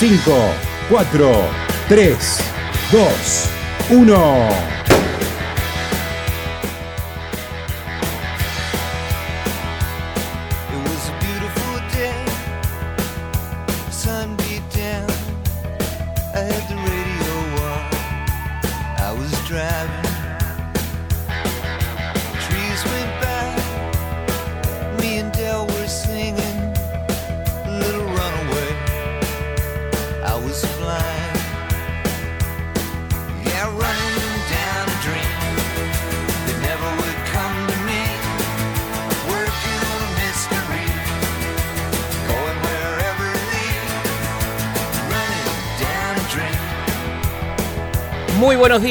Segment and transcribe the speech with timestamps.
[0.00, 0.06] 5,
[0.90, 1.50] 4,
[1.88, 2.16] 3,
[2.92, 4.77] 2, 1.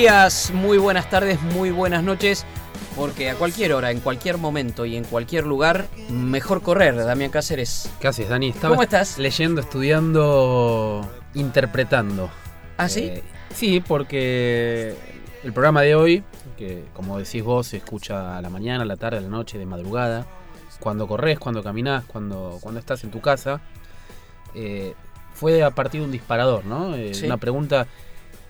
[0.07, 2.45] Días, muy buenas tardes, muy buenas noches,
[2.95, 7.91] porque a cualquier hora, en cualquier momento y en cualquier lugar, mejor correr, Damián Cáceres.
[7.99, 8.53] ¿Qué haces, Dani?
[8.53, 9.17] ¿Cómo estás?
[9.17, 12.29] Leyendo, estudiando, interpretando.
[12.77, 13.01] ¿Ah, sí?
[13.01, 14.95] Eh, sí, porque
[15.43, 16.23] el programa de hoy,
[16.57, 19.57] que como decís vos, se escucha a la mañana, a la tarde, a la noche,
[19.57, 20.25] de madrugada,
[20.79, 23.59] cuando corres, cuando caminas, cuando, cuando estás en tu casa,
[24.55, 24.93] eh,
[25.33, 26.95] fue a partir de un disparador, ¿no?
[26.95, 27.87] Eh, una pregunta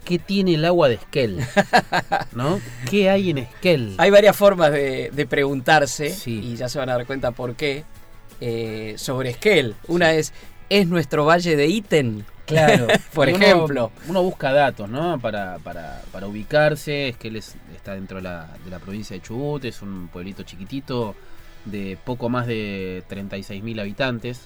[0.07, 1.45] qué tiene el agua de Esquel,
[2.33, 2.61] ¿no?
[2.89, 3.95] ¿Qué hay en Esquel?
[3.97, 7.83] Hay varias formas de, preguntarse, y ya se van a dar cuenta por qué,
[8.39, 9.75] eh, sobre Esquel.
[9.87, 10.31] Una es,
[10.69, 12.25] ¿es nuestro valle de Iten?
[12.45, 13.91] Claro, por ejemplo.
[14.07, 15.19] Uno busca datos, ¿no?
[15.19, 17.09] Para, para, para ubicarse.
[17.09, 21.15] Esquel está dentro de la, de la provincia de Chubut, es un pueblito chiquitito
[21.65, 24.39] de poco más de 36.000 habitantes.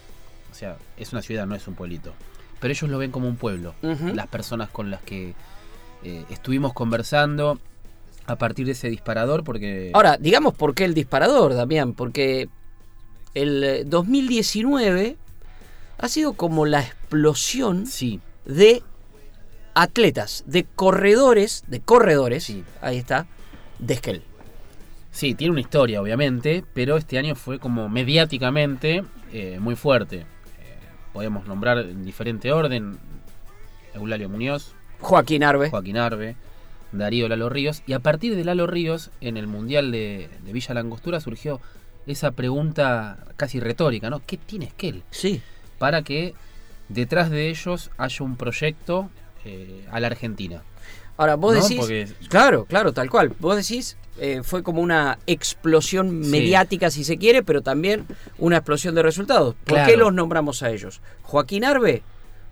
[0.52, 2.14] O sea, es una ciudad, no es un pueblito.
[2.60, 3.76] Pero ellos lo ven como un pueblo.
[3.82, 5.34] Las personas con las que
[6.04, 7.60] eh, estuvimos conversando
[8.26, 9.92] a partir de ese disparador porque...
[9.94, 12.50] Ahora, digamos por qué el disparador, Damián, porque
[13.34, 15.18] el 2019 eh,
[15.98, 18.20] ha sido como la explosión sí.
[18.46, 18.84] de
[19.74, 23.28] atletas, de corredores, de corredores, ahí está,
[23.80, 24.24] de Esquel.
[25.12, 30.26] Sí, tiene una historia, obviamente, pero este año fue como mediáticamente eh, muy fuerte.
[31.14, 32.98] podemos nombrar en diferente orden
[33.94, 35.70] Eulalio Muñoz, Joaquín Arbe.
[35.70, 36.36] Joaquín Arbe,
[36.92, 37.84] Darío Lalo Ríos.
[37.86, 41.60] Y a partir de Lalo Ríos, en el Mundial de, Villa Langostura surgió
[42.08, 44.22] esa pregunta casi retórica, ¿no?
[44.26, 45.04] ¿Qué tiene Esquel?
[45.12, 45.42] Sí.
[45.78, 46.34] Para que
[46.90, 49.10] detrás de ellos haya un proyecto
[49.46, 50.64] eh, a la Argentina.
[51.18, 52.16] Ahora, vos decís.
[52.30, 53.34] Claro, claro, tal cual.
[53.40, 58.06] Vos decís, eh, fue como una explosión mediática, si se quiere, pero también
[58.38, 59.56] una explosión de resultados.
[59.64, 61.02] ¿Por qué los nombramos a ellos?
[61.22, 62.02] Joaquín Arbe,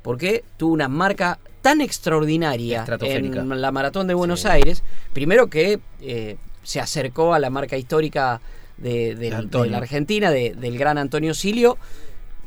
[0.04, 4.84] porque tuvo una marca tan extraordinaria en la maratón de Buenos Aires,
[5.14, 8.42] primero que eh, se acercó a la marca histórica
[8.78, 9.16] de,
[9.70, 11.78] la Argentina, del gran Antonio Silio,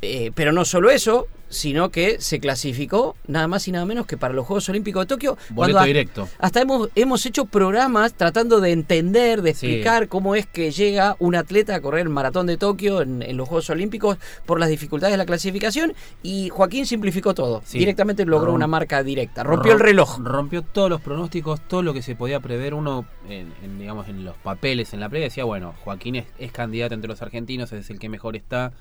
[0.01, 4.17] eh, pero no solo eso, sino que se clasificó nada más y nada menos que
[4.17, 5.37] para los Juegos Olímpicos de Tokio.
[5.49, 6.27] Boleto directo.
[6.39, 11.35] Hasta hemos, hemos hecho programas tratando de entender, de explicar cómo es que llega un
[11.35, 15.17] atleta a correr el maratón de Tokio en, los Juegos Olímpicos por las dificultades de
[15.17, 17.63] la clasificación y Joaquín simplificó todo.
[17.71, 20.19] Directamente logró una marca directa, rompió el reloj.
[20.19, 24.35] Rompió todos los pronósticos, todo lo que se podía prever uno en, digamos en los
[24.37, 27.99] papeles en la playa decía, bueno, Joaquín es, es candidato entre los argentinos, es el
[27.99, 28.73] que mejor está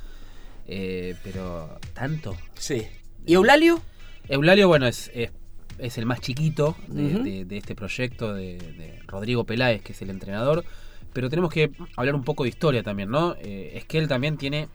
[0.66, 2.36] eh, pero, ¿tanto?
[2.54, 2.86] Sí.
[3.26, 3.80] ¿Y Eulalio?
[4.28, 10.02] Eulalio, bueno, es, es, el más chiquito de, este proyecto de, Rodrigo Peláez, que es
[10.02, 10.64] el entrenador.
[11.12, 13.34] Pero tenemos que hablar un poco de historia también, ¿no?
[13.40, 14.68] Eh, es que él también tiene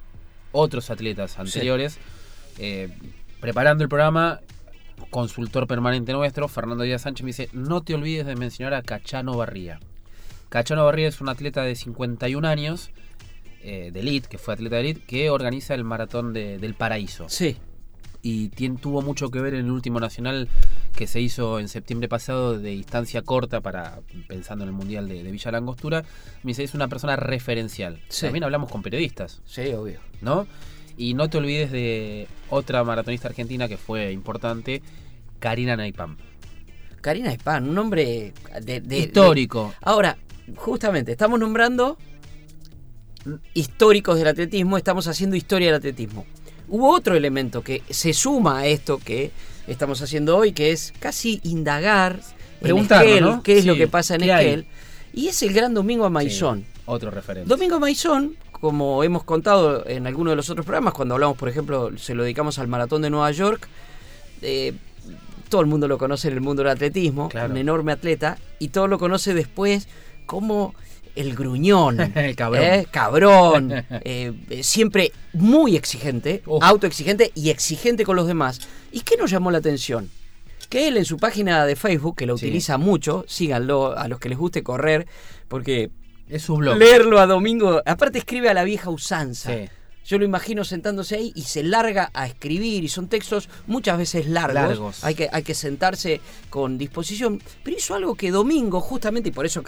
[0.51, 1.97] otros atletas anteriores.
[2.59, 2.89] Eh,
[3.39, 4.41] preparando el programa,
[5.09, 9.35] consultor permanente nuestro, Fernando Díaz Sánchez, me dice, no te olvides de mencionar a Cachano
[9.35, 9.79] Barría.
[10.49, 12.91] Cachano Barría es un atleta de 51 años
[13.69, 17.27] eh, de elite, que fue atleta de elite, que organiza el maratón del Paraíso.
[17.27, 17.57] Sí.
[18.21, 18.47] Y
[18.77, 20.47] tuvo mucho que ver en el último nacional
[20.95, 25.21] que se hizo en septiembre pasado de distancia corta para pensando en el mundial de,
[25.21, 26.05] Villa Langostura.
[26.43, 27.99] Me dice, es una persona referencial.
[28.21, 29.41] También hablamos con periodistas.
[29.43, 29.99] Sí, obvio.
[30.21, 30.47] ¿No?
[30.95, 34.81] Y no te olvides de otra maratonista argentina que fue importante,
[35.39, 36.15] Karina Naipam.
[37.01, 38.31] Karina Naipam, un nombre
[38.61, 39.73] de, histórico.
[39.81, 40.17] Ahora,
[40.55, 41.97] justamente, estamos nombrando
[43.53, 46.25] históricos del atletismo, estamos haciendo historia del atletismo.
[46.69, 49.31] Hubo otro elemento que se suma a esto que
[49.67, 52.19] estamos haciendo hoy, que es casi indagar,
[52.61, 53.05] preguntar
[53.43, 54.65] qué es lo que pasa en Esquel,
[55.13, 56.65] y es el gran Domingo a Maizón.
[56.85, 57.47] otro referente.
[57.47, 61.97] Domingo Maizón, como hemos contado en alguno de los otros programas, cuando hablamos, por ejemplo,
[61.97, 63.67] se lo dedicamos al Maratón de Nueva York,
[64.41, 64.73] eh,
[65.49, 68.87] todo el mundo lo conoce en el mundo del atletismo, un enorme atleta, y todo
[68.87, 69.87] lo conoce después
[70.25, 70.75] como
[71.17, 72.87] el gruñón, el cabrón, ¿eh?
[72.89, 78.61] cabrón eh, siempre muy exigente, autoexigente y exigente con los demás.
[78.91, 80.09] ¿Y qué nos llamó la atención?
[80.69, 84.29] Que él en su página de Facebook, que lo utiliza mucho, síganlo a los que
[84.29, 85.07] les guste correr,
[85.47, 85.91] porque
[86.29, 86.77] es su blog.
[86.77, 89.53] Leerlo a domingo, aparte escribe a la vieja usanza.
[90.07, 94.27] Yo lo imagino sentándose ahí y se larga a escribir y son textos muchas veces
[94.27, 95.03] largos.
[95.03, 97.41] Hay, que, hay que sentarse con disposición.
[97.61, 99.61] Pero hizo algo que Domingo, justamente, y por eso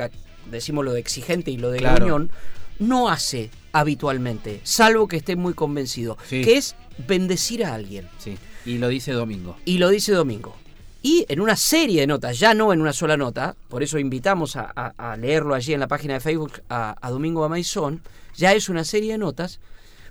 [0.50, 2.32] decimos lo de exigente y lo de la unión,
[2.80, 8.08] no hace habitualmente, salvo que esté muy convencido, que es bendecir a alguien.
[8.18, 8.38] Sí.
[8.66, 9.58] Y lo dice Domingo.
[9.66, 10.56] Y lo dice Domingo.
[11.02, 14.56] Y en una serie de notas, ya no en una sola nota, por eso invitamos
[14.56, 18.02] a, leerlo allí en la página de Facebook a, Domingo Amaizón,
[18.36, 19.60] ya es una serie de notas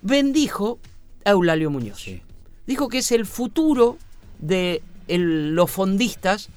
[0.03, 0.79] bendijo
[1.25, 2.05] a Eulalio Muñoz.
[2.67, 3.99] Dijo que es el futuro
[4.39, 6.49] de los fondistas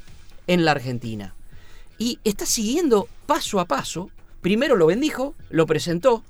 [0.48, 1.36] en la Argentina.
[1.98, 4.10] Y está siguiendo paso a paso.
[4.42, 6.24] Primero lo bendijo, lo presentó,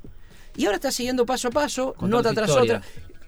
[0.56, 2.82] y ahora está siguiendo paso a paso, nota tras otra,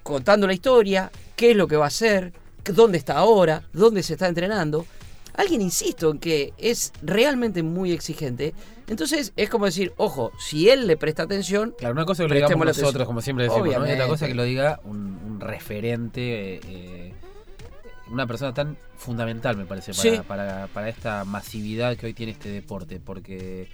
[0.03, 2.33] contando la historia, qué es lo que va a hacer,
[2.65, 4.85] dónde está ahora, dónde se está entrenando
[5.33, 8.53] alguien, insisto, en que es realmente muy exigente,
[8.87, 11.73] entonces es como decir, ojo, si él le presta atención.
[11.77, 13.87] Claro, una cosa que lo digamos nosotros, como siempre decimos, ¿no?
[13.87, 17.13] y otra cosa que lo diga un, referente, eh,
[18.09, 19.93] una persona tan fundamental, me parece,
[20.23, 23.67] para, para, esta masividad que hoy tiene este deporte, porque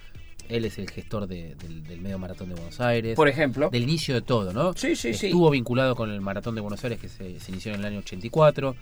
[0.48, 1.56] él es el gestor del,
[2.00, 3.14] medio maratón de Buenos Aires.
[3.14, 3.70] Por ejemplo.
[3.70, 4.72] Del inicio de todo, ¿no?
[4.72, 5.26] Sí, sí, sí.
[5.26, 7.98] Estuvo vinculado con el maratón de Buenos Aires que se, se inició en el año
[8.00, 8.74] 84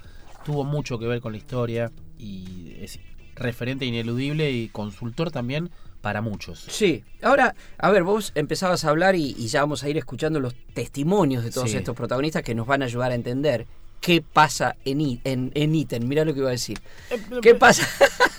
[0.48, 2.98] tuvo mucho que ver con la historia y es
[3.34, 5.68] referente ineludible y consultor también
[6.00, 6.64] para muchos.
[6.70, 10.54] Sí, ahora, a ver, vos empezabas a hablar y, ya vamos a ir escuchando los
[10.72, 13.66] testimonios de todos estos protagonistas que nos van a ayudar a entender
[14.00, 16.08] qué pasa en, en, en Iten.
[16.08, 16.78] Mira lo que iba a decir.
[17.10, 17.86] Eh, ¿Qué pasa?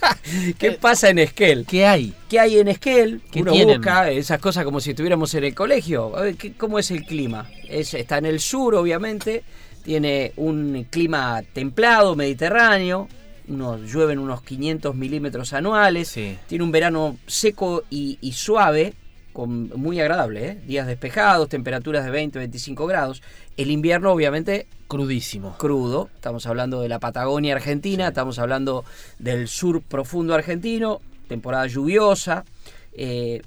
[0.58, 1.68] ¿Qué eh, pasa en Esquel?
[1.68, 2.16] ¿Qué hay?
[2.28, 3.22] ¿Qué hay en Esquel?
[3.36, 6.18] Uno busca esas cosas como si estuviéramos en el colegio.
[6.18, 7.48] A ver, ¿cómo es el clima?
[7.68, 9.44] Es, está en el sur, obviamente
[9.90, 13.08] tiene un clima templado, mediterráneo,
[13.48, 16.14] unos, llueven unos 500 milímetros anuales,
[16.46, 18.94] tiene un verano seco y, suave,
[19.34, 20.62] con, muy agradable, ¿eh?
[20.68, 23.24] días despejados, temperaturas de 20, 25 grados.
[23.58, 25.58] El invierno obviamente crudísimo.
[25.58, 28.86] Crudo, estamos hablando de la Patagonia Argentina, estamos hablando
[29.18, 32.46] del sur profundo argentino, temporada lluviosa.
[32.94, 33.42] Eh,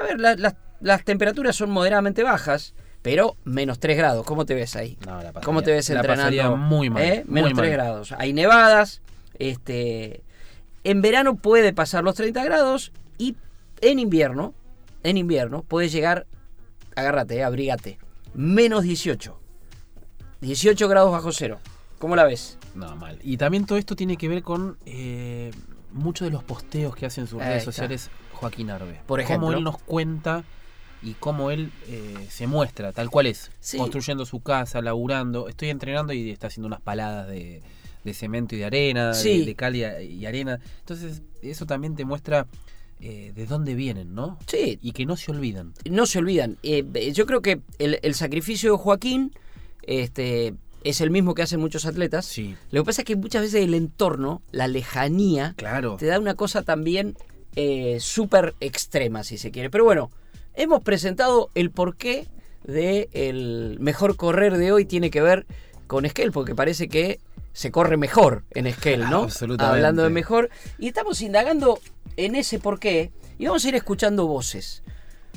[0.00, 0.40] a ver,
[0.80, 2.74] las temperaturas son moderadamente bajas,
[3.06, 4.26] pero menos 3 grados.
[4.26, 4.98] ¿Cómo te ves ahí?
[5.44, 6.56] ¿Cómo te ves entrenando?
[6.56, 7.04] muy mal.
[7.04, 7.24] ¿Eh?
[7.28, 8.10] Menos 3 grados.
[8.18, 9.00] Hay nevadas.
[9.38, 10.24] Este,
[10.82, 13.36] en verano puede pasar los 30 grados y
[13.80, 14.54] en invierno,
[15.04, 16.26] en invierno puede llegar,
[16.96, 18.00] agárrate, eh, abrígate,
[18.34, 19.38] menos 18.
[20.40, 21.60] 18 grados bajo cero.
[22.00, 22.58] ¿Cómo la ves?
[22.74, 23.20] No, mal.
[23.22, 25.52] Y también todo esto tiene que ver con eh,
[25.92, 29.00] muchos de los posteos que hacen sus redes sociales Joaquín Arbe.
[29.06, 29.46] Por ejemplo.
[29.46, 30.42] Cómo él nos cuenta
[31.06, 35.48] y cómo él eh, se muestra, tal cual es, construyendo su casa, laburando.
[35.48, 37.62] Estoy entrenando y está haciendo unas paladas de,
[38.12, 40.58] cemento y de arena, de, cal y, arena.
[40.80, 42.48] Entonces, eso también te muestra
[42.98, 44.36] eh, de dónde vienen, ¿no?
[44.48, 44.80] Sí.
[44.82, 45.74] Y que no se olvidan.
[45.88, 46.58] No se olvidan.
[46.64, 49.32] Eh, yo creo que el, sacrificio de Joaquín
[49.82, 52.26] este, es el mismo que hacen muchos atletas.
[52.26, 52.56] Sí.
[52.72, 55.98] Lo que pasa es que muchas veces el entorno, la lejanía, claro.
[55.98, 57.16] te da una cosa también
[58.00, 59.70] súper extrema, si se quiere.
[59.70, 60.10] Pero bueno
[60.56, 62.26] hemos presentado el porqué
[62.64, 65.46] del el mejor correr de hoy tiene que ver
[65.86, 67.20] con Esquel, porque parece que
[67.52, 69.22] se corre mejor en Esquel, ¿no?
[69.22, 69.76] Absolutamente.
[69.76, 70.50] Hablando de mejor.
[70.78, 71.78] Y estamos indagando
[72.16, 74.82] en ese porqué y vamos a ir escuchando voces.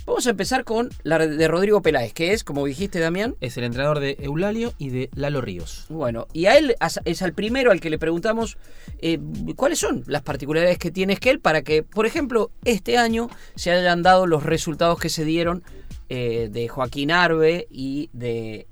[0.10, 3.36] Vamos a empezar con la de Rodrigo Peláez, que es, como dijiste, Damián.
[3.42, 5.86] Es el entrenador de Eulalio y de Lalo Ríos.
[5.88, 6.75] Bueno, y a él
[7.06, 8.58] es al primero al que le preguntamos
[9.04, 9.20] eh,
[9.56, 14.01] cuáles son las particularidades que tiene Esquel para que, por ejemplo, este año se hayan
[14.01, 15.62] dado los resultados que se dieron
[16.10, 18.66] eh, de Joaquín Arbe y de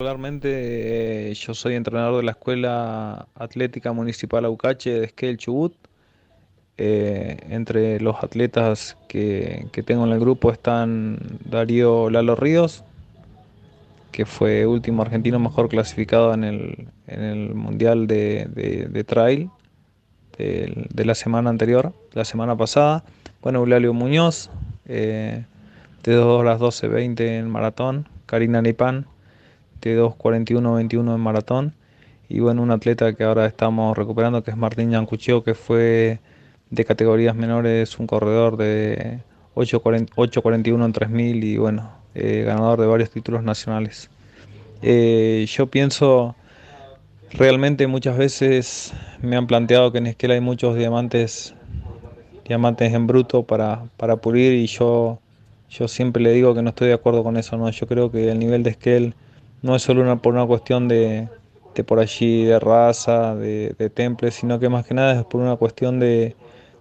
[0.00, 5.85] Regularmente eh, yo soy entrenador de la Escuela Atlética Municipal Aucache de Esquel Chubut
[6.78, 12.84] eh, entre los atletas que, tengo en el grupo están Darío Lalo Ríos,
[14.12, 19.50] que fue último argentino mejor clasificado en el, Mundial de, Trail
[20.36, 23.04] de, la semana anterior, la semana pasada.
[23.40, 24.50] Bueno, Eulalio Muñoz,
[24.86, 25.44] eh,
[26.02, 28.08] de 2 horas 12.20 en maratón.
[28.26, 29.06] Karina Nipan,
[29.80, 31.74] de 2.41.21 en maratón.
[32.28, 36.18] Y bueno, un atleta que ahora estamos recuperando, que es Martín Yancuchio, que fue
[36.70, 39.20] de categorías menores, un corredor de
[39.54, 44.10] 8.41 en 3000 y bueno, eh, ganador de varios títulos nacionales.
[44.82, 46.34] Eh, yo pienso,
[47.30, 48.92] realmente muchas veces
[49.22, 51.54] me han planteado que en Esquel hay muchos diamantes,
[52.46, 55.18] diamantes en bruto para, para pulir y yo,
[55.70, 57.70] yo siempre le digo que no estoy de acuerdo con eso, ¿no?
[57.70, 59.14] yo creo que el nivel de Esquel
[59.62, 61.28] no es solo una, por una cuestión de,
[61.74, 65.40] de por allí de raza, de, de temple, sino que más que nada es por
[65.40, 66.36] una cuestión de,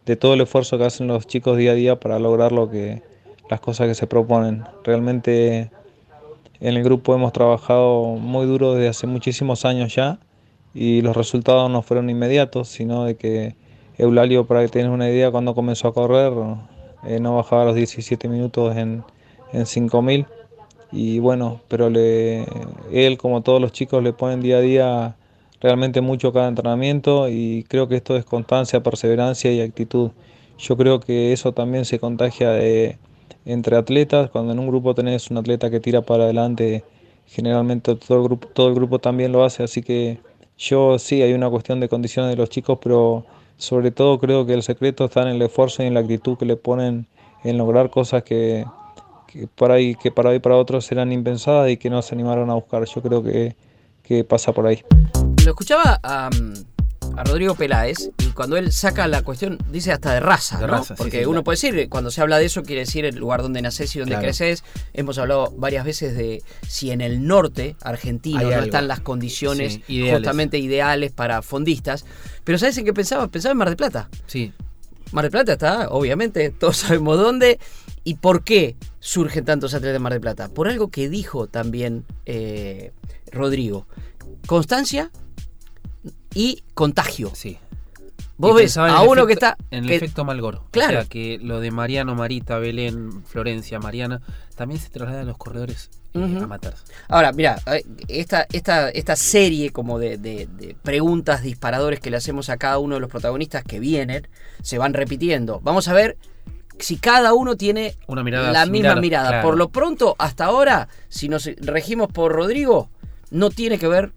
[0.06, 3.02] de todo el esfuerzo que hacen los chicos día a día para lograr lo que
[3.50, 4.64] las cosas que se proponen.
[4.84, 5.72] Realmente
[6.60, 10.20] en el grupo hemos trabajado muy duro desde hace muchísimos años ya
[10.74, 13.56] y los resultados no fueron inmediatos, sino de que
[13.98, 16.34] Eulalio, para que tengas una idea, cuando comenzó a correr
[17.08, 19.04] eh, no bajaba los 17 minutos en,
[19.54, 20.26] en 5000
[20.92, 22.46] y bueno, pero le,
[22.92, 25.16] él como todos los chicos le ponen día a día
[25.62, 30.12] realmente mucho cada entrenamiento y creo que esto es constancia, perseverancia y actitud.
[30.58, 32.98] Yo creo que eso también se contagia de,
[33.46, 36.84] entre atletas, cuando en un grupo tenés un atleta que tira para adelante,
[37.28, 40.20] generalmente todo el grupo, todo el grupo también lo hace, así que
[40.58, 43.26] yo sí hay una cuestión de condiciones de los chicos, pero
[43.58, 46.46] sobre todo creo que el secreto está en el esfuerzo y en la actitud que
[46.46, 47.08] le ponen
[47.44, 48.66] en lograr cosas que,
[49.28, 52.50] que para ahí que para hoy para otros eran impensadas y que no se animaron
[52.50, 52.86] a buscar.
[52.86, 53.56] Yo creo que,
[54.04, 54.82] que pasa por ahí.
[55.46, 56.32] Lo escuchaba a,
[57.18, 60.84] a Rodrigo Peláez y cuando él saca la cuestión, dice hasta de raza, ¿no?
[60.98, 63.96] Porque uno puede decir, cuando se habla de eso, quiere decir el lugar donde naces
[63.96, 64.64] y donde creces.
[64.94, 70.58] Hemos hablado varias veces de si en el norte argentino no están las condiciones justamente
[70.58, 72.06] ideales para fondistas.
[72.44, 73.28] Pero ¿sabes en qué pensaba?
[73.28, 74.10] Pensaba en Mar del Plata.
[74.26, 74.52] Sí.
[75.12, 77.60] Mar del Plata está, obviamente, todos sabemos dónde.
[78.04, 80.50] ¿Y por qué surgen tantos atletas de Mar del Plata?
[80.50, 82.94] Por algo que dijo también eh,
[83.32, 83.86] Rodrigo.
[84.48, 85.12] Constancia,
[86.36, 87.32] y contagio.
[87.34, 87.58] Sí.
[88.38, 89.58] Vos ves a uno que está.
[89.72, 90.66] En el efecto Malgoro.
[90.72, 91.00] Claro.
[91.00, 94.22] O sea, que lo de Mariano, Marita, Belén, Florencia, Mariana,
[94.56, 96.84] también se traslada a los corredores eh, a matarse.
[97.08, 102.50] Ahora, mira, eh, esta, esta, esta serie como de, de, preguntas, disparadores que le hacemos
[102.50, 104.28] a cada uno de los protagonistas que vienen,
[104.62, 105.62] se van repitiendo.
[105.62, 106.18] Vamos a ver
[106.78, 109.42] si cada uno tiene Una mirada la misma mirada.
[109.42, 112.90] Por lo pronto, hasta ahora, si nos regimos por Rodrigo,
[113.32, 114.12] no tiene que ver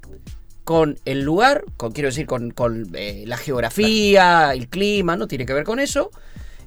[0.68, 2.52] con el lugar, con, quiero decir, con,
[2.92, 6.10] eh, la geografía, el clima, no tiene que ver con eso.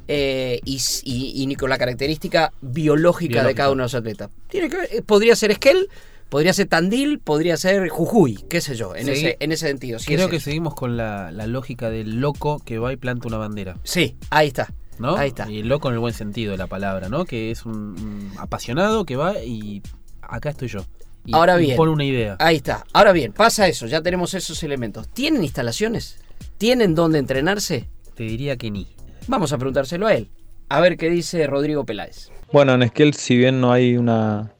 [0.08, 4.31] Eh, y, ni con la característica biológica, de cada uno de los atletas.
[4.48, 5.88] Tiene que ver, eh, podría ser Esquel,
[6.29, 10.00] podría ser Tandil, podría ser Jujuy, qué sé yo, en, ese, en ese sentido.
[10.03, 13.77] Creo que seguimos con la, lógica del loco que va y planta una bandera.
[13.84, 14.74] Sí, ahí está.
[14.98, 15.15] ¿no?
[15.15, 15.48] Ahí está.
[15.48, 17.25] Y loco en el buen sentido de la palabra, ¿no?
[17.25, 19.84] Que es un apasionado que va y
[20.24, 20.88] acá estoy yo.
[21.32, 22.36] Ahora bien, una idea.
[22.40, 22.86] Ahí está.
[22.94, 25.08] Ahora bien, pasa eso, ya tenemos esos elementos.
[25.10, 26.20] ¿Tienen instalaciones?
[26.58, 27.90] ¿Tienen dónde entrenarse?
[28.16, 28.88] Te diría que ni.
[29.28, 30.30] Vamos a preguntárselo a él.
[30.70, 32.32] A ver qué dice Rodrigo Peláez.
[32.51, 34.51] Bueno, en Esquel, si bien no hay una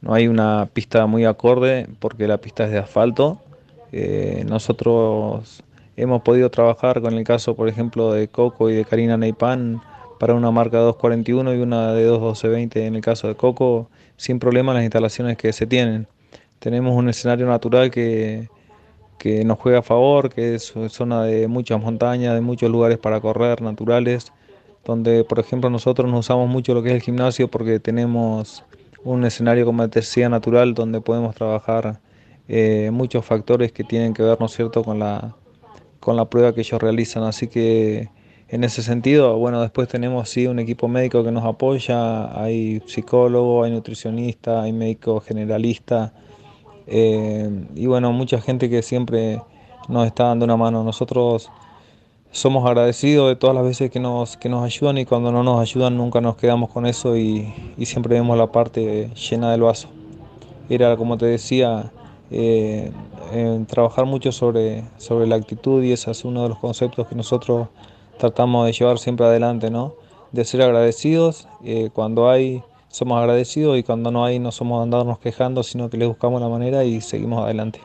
[0.00, 3.40] no hay una pista muy acorde porque la pista es de asfalto,
[3.92, 5.62] eh, nosotros
[5.96, 9.82] hemos podido trabajar con el caso, por ejemplo, de Coco y de Karina Neipan
[10.20, 14.74] para una marca 241 y una de 21220 en el caso de Coco sin problema
[14.74, 16.06] las instalaciones que se tienen.
[16.58, 18.48] Tenemos un escenario natural que,
[19.18, 23.20] que nos juega a favor, que es zona de muchas montañas, de muchos lugares para
[23.20, 24.32] correr naturales,
[24.84, 28.64] donde por ejemplo nosotros nos usamos mucho lo que es el gimnasio porque tenemos
[29.04, 32.00] un escenario como te decía natural donde podemos trabajar
[32.48, 35.36] eh, muchos factores que tienen que ver, ¿no es cierto?, con la,
[36.00, 37.22] con la prueba que ellos realizan.
[37.22, 38.08] Así que
[38.48, 43.64] en ese sentido, bueno, después tenemos sí un equipo médico que nos apoya, hay psicólogo,
[43.64, 46.12] hay nutricionista, hay médico generalista
[46.90, 49.42] eh, y bueno, mucha gente que siempre
[49.88, 50.82] nos está dando una mano.
[50.82, 51.50] Nosotros
[52.30, 55.60] somos agradecidos de todas las veces que nos, que nos ayudan y cuando no nos
[55.60, 57.52] ayudan nunca nos quedamos con eso y,
[57.84, 59.88] siempre vemos la parte llena del vaso.
[60.70, 61.92] Era, como te decía,
[62.30, 62.90] eh,
[63.68, 67.68] trabajar mucho sobre, sobre la actitud y ese es uno de los conceptos que nosotros
[68.18, 69.94] tratamos de llevar siempre adelante, ¿no?
[70.32, 75.18] De ser agradecidos, eh, cuando hay somos agradecidos y cuando no hay no somos andarnos
[75.18, 77.80] quejando, sino que le buscamos la manera y seguimos adelante.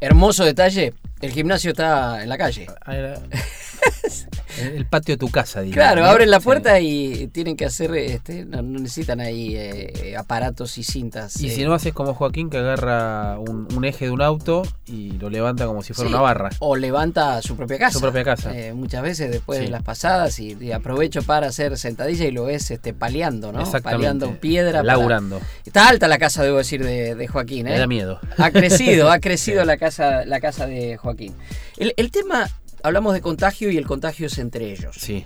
[0.00, 2.66] Hermoso detalle, el gimnasio está en la calle.
[4.58, 5.74] Ah, el patio de tu casa, digamos.
[5.74, 10.82] Claro, abren la puerta y tienen que hacer, este, no, necesitan ahí eh, aparatos y
[10.82, 11.40] cintas.
[11.40, 11.50] Y eh.
[11.50, 15.66] si no haces como Joaquín que agarra un, eje de un auto y lo levanta
[15.66, 16.50] como si fuera una barra.
[16.60, 17.92] O levanta su propia casa.
[17.94, 18.56] Su propia casa.
[18.56, 22.70] Eh, muchas veces después de las pasadas y, aprovecho para hacer sentadilla y lo ves
[22.70, 23.70] este, paleando, ¿no?
[23.82, 24.82] Paleando piedra.
[24.82, 25.40] Laburando.
[25.64, 27.64] Está alta la casa, debo decir, de, Joaquín.
[27.64, 28.20] Me da miedo.
[28.38, 31.34] Ha crecido, ha crecido la casa, la casa de Joaquín.
[31.76, 32.50] El, el tema
[32.82, 34.96] hablamos de contagio y el contagio es entre ellos.
[34.98, 35.24] Sí.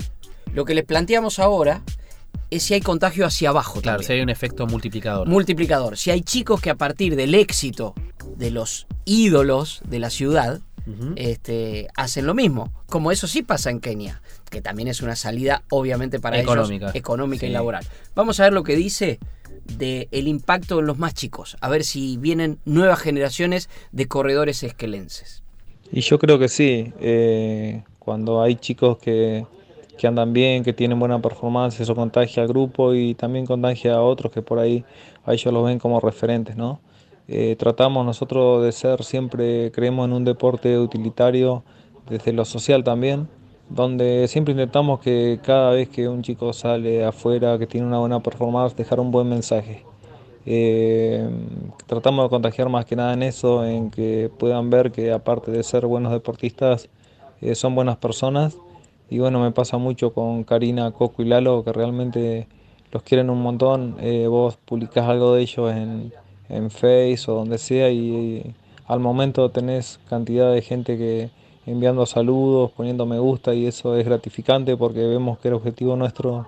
[0.52, 1.82] Lo que les planteamos ahora
[2.50, 3.80] es si hay contagio hacia abajo.
[3.80, 5.26] Claro, si hay un efecto multiplicador.
[5.28, 5.96] Multiplicador.
[5.96, 7.94] Si hay chicos que a partir del éxito
[8.36, 10.60] de los ídolos de la ciudad
[11.16, 12.72] este, hacen lo mismo.
[12.86, 16.86] Como eso sí pasa en Kenia, que también es una salida obviamente para económica.
[16.86, 17.84] ellos económica y laboral.
[18.14, 19.18] Vamos a ver lo que dice
[19.64, 24.62] del el impacto en los más chicos, a ver si vienen nuevas generaciones de corredores
[24.62, 25.42] esquelenses.
[25.92, 29.46] Y yo creo que sí, eh, cuando hay chicos que,
[29.96, 34.02] que andan bien, que tienen buena performance, eso contagia al grupo y también contagia a
[34.02, 34.84] otros que por ahí
[35.24, 36.80] a ellos los ven como referentes, ¿no?
[37.28, 41.64] Eh, tratamos nosotros de ser siempre, creemos en un deporte utilitario
[42.08, 43.28] desde lo social también,
[43.68, 48.22] donde siempre intentamos que cada vez que un chico sale afuera, que tiene una buena
[48.22, 49.84] performance, dejar un buen mensaje.
[50.46, 51.28] Eh,
[51.86, 55.62] tratamos de contagiar más que nada en eso, en que puedan ver que aparte de
[55.62, 56.88] ser buenos deportistas,
[57.40, 58.56] eh, son buenas personas.
[59.10, 62.48] Y bueno, me pasa mucho con Karina, Coco y Lalo, que realmente
[62.92, 63.96] los quieren un montón.
[64.28, 66.12] vos publicás algo de ellos en,
[66.48, 68.54] en Face o donde sea y,
[68.86, 71.30] al momento tenés cantidad de gente que
[71.66, 76.46] enviando saludos, poniendo me gusta y eso es gratificante porque vemos que el objetivo nuestro,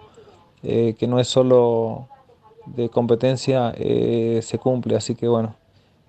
[0.62, 2.07] eh, que no es solo
[2.75, 4.96] de competencia, eh, se cumple.
[4.96, 5.56] Así que bueno,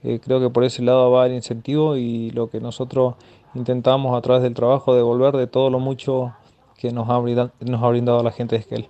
[0.03, 3.15] eh, creo que por ese lado va el incentivo y lo que nosotros
[3.55, 6.33] intentamos a través del trabajo devolver de todo lo mucho
[6.77, 8.89] que nos ha brindado, nos ha brindado la gente de Esquel.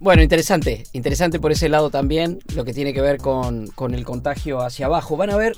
[0.00, 4.60] Bueno, interesante, interesante por ese lado también, lo que tiene que ver con, el contagio
[4.60, 5.16] hacia abajo.
[5.18, 5.56] Van a ver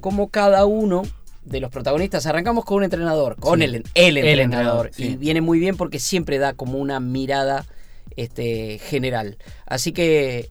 [0.00, 1.02] cómo cada uno
[1.44, 5.76] de los protagonistas, arrancamos con un entrenador, con el, el, entrenador, y viene muy bien
[5.76, 7.64] porque siempre da como una mirada
[8.16, 9.38] este, general.
[9.66, 10.50] Así que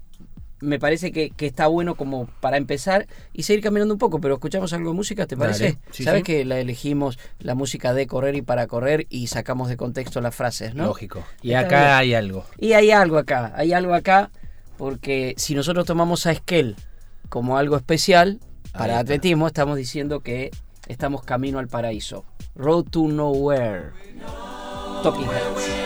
[0.61, 4.73] me parece que, está bueno como para empezar y seguir caminando un poco, pero escuchamos
[4.73, 5.77] algo de música, ¿te parece?
[5.91, 10.21] ¿Sabes que la elegimos la música de correr y para correr y sacamos de contexto
[10.21, 10.85] las frases, ¿no?
[10.85, 11.23] Lógico.
[11.41, 12.45] Y acá hay algo.
[12.57, 14.31] Y hay algo acá, hay algo acá,
[14.77, 16.75] porque si nosotros tomamos a Esquel
[17.29, 18.39] como algo especial
[18.71, 20.51] para atletismo, estamos diciendo que
[20.87, 22.25] estamos camino al paraíso.
[22.55, 23.91] Road to Nowhere.
[25.03, 25.84] Talking Heads.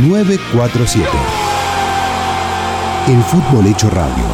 [0.00, 1.06] 947.
[3.08, 4.24] El fútbol hecho radio.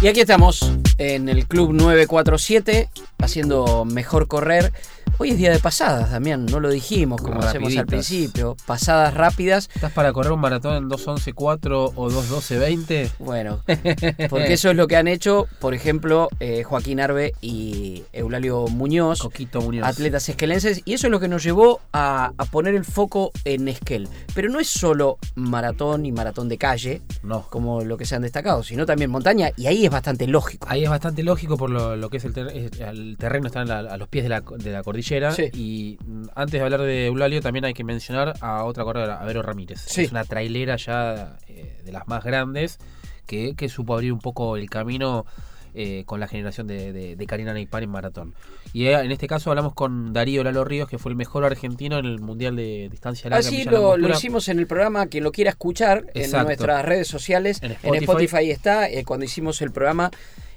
[0.00, 4.72] Y aquí estamos en el Club 947 haciendo mejor correr
[5.22, 8.56] Hoy es día de pasadas, Damián, no lo dijimos como hacemos al principio.
[8.64, 9.68] Pasadas rápidas.
[9.74, 13.10] ¿Estás para correr un maratón en 2.11.4 o 2.12.20?
[13.18, 13.62] Bueno,
[14.30, 19.20] porque eso es lo que han hecho, por ejemplo, eh, Joaquín Arbe y Eulalio Muñoz,
[19.20, 23.30] Coquito Muñoz, atletas esquelenses, y eso es lo que nos llevó a, poner el foco
[23.44, 24.08] en Esquel.
[24.34, 27.42] Pero no es solo maratón y maratón de calle, no.
[27.50, 30.66] como lo que se han destacado, sino también montaña, y ahí es bastante lógico.
[30.70, 34.24] Ahí es bastante lógico por lo, que es el, el terreno, está a los pies
[34.24, 35.09] de la, de la cordillera
[35.52, 39.24] y mm, antes de hablar de Eulalio, también hay que mencionar a otra corredora, a
[39.24, 39.86] Vero Ramírez.
[39.96, 42.78] Es una trailera ya eh, de las más grandes
[43.26, 45.24] que, supo abrir un poco el camino
[45.72, 48.34] eh, con la generación de, Karina Neipar en maratón.
[48.72, 51.98] Y eh, en este caso hablamos con Darío Lalo Ríos, que fue el mejor argentino
[51.98, 53.46] en el Mundial de Distancia Larga.
[53.46, 57.60] Así lo, lo, hicimos en el programa, quien lo quiera escuchar, en nuestras redes sociales.
[57.62, 60.10] En Spotify, en Spotify está, cuando hicimos el programa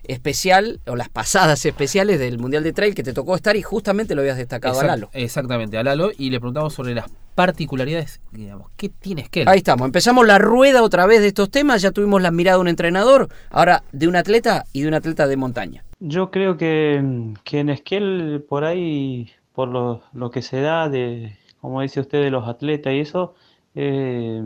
[0.03, 4.15] especial o las pasadas especiales del Mundial de Trail que te tocó estar y justamente
[4.15, 5.09] lo habías destacado a Lalo.
[5.13, 9.85] Exactamente, a Lalo y le preguntamos sobre las particularidades, digamos, ¿qué tienes que Ahí estamos,
[9.85, 13.29] empezamos la rueda otra vez de estos temas, ya tuvimos la mirada de un entrenador,
[13.49, 15.83] ahora de un atleta y de un atleta de montaña.
[15.99, 21.37] Yo creo que, que en Esquel, por ahí, por lo, lo, que se da de,
[21.59, 23.33] como dice usted, de los atletas y eso,
[23.73, 24.41] eh,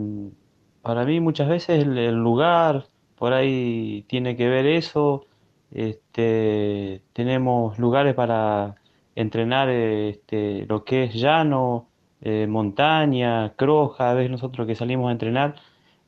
[0.82, 2.86] para mí muchas veces el lugar,
[3.18, 5.26] por ahí tiene que ver eso,
[5.70, 8.76] este, tenemos lugares para
[9.14, 11.88] entrenar este, lo que es llano,
[12.22, 14.10] eh, montaña, croja.
[14.10, 15.56] A veces nosotros que salimos a entrenar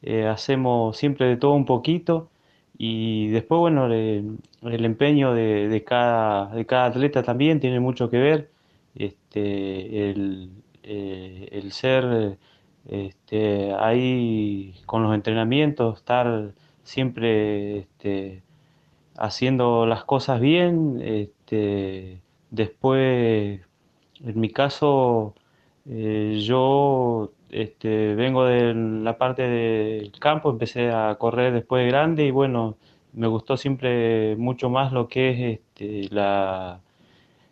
[0.03, 2.31] eh, hacemos siempre de todo un poquito
[2.79, 8.51] y después, bueno, el empeño de, cada, de cada atleta también tiene mucho que ver.
[8.95, 10.51] Este, el,
[10.83, 12.39] eh, el ser
[12.89, 18.43] este, ahí con los entrenamientos, estar siempre este,
[19.21, 21.01] haciendo las cosas bien.
[21.03, 23.61] Este, después,
[24.25, 25.35] en mi caso,
[25.89, 32.27] eh, yo este, vengo de la parte del campo, empecé a correr después de grande
[32.27, 32.77] y bueno,
[33.13, 36.81] me gustó siempre mucho más lo que es este, la,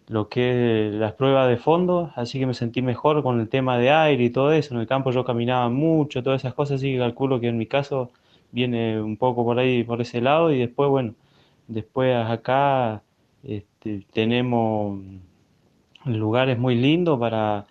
[0.09, 3.79] lo que es las pruebas de fondo, así que me sentí mejor con el tema
[3.79, 4.75] de aire y todo eso.
[4.75, 7.67] En el campo yo caminaba mucho, todas esas cosas, así que calculo que en mi
[7.67, 8.11] caso
[8.53, 11.15] viene un poco por ahí, por ese lado y después, bueno,
[11.69, 13.03] Después acá
[13.43, 15.01] este, tenemos
[16.07, 17.67] lugares muy lindos para,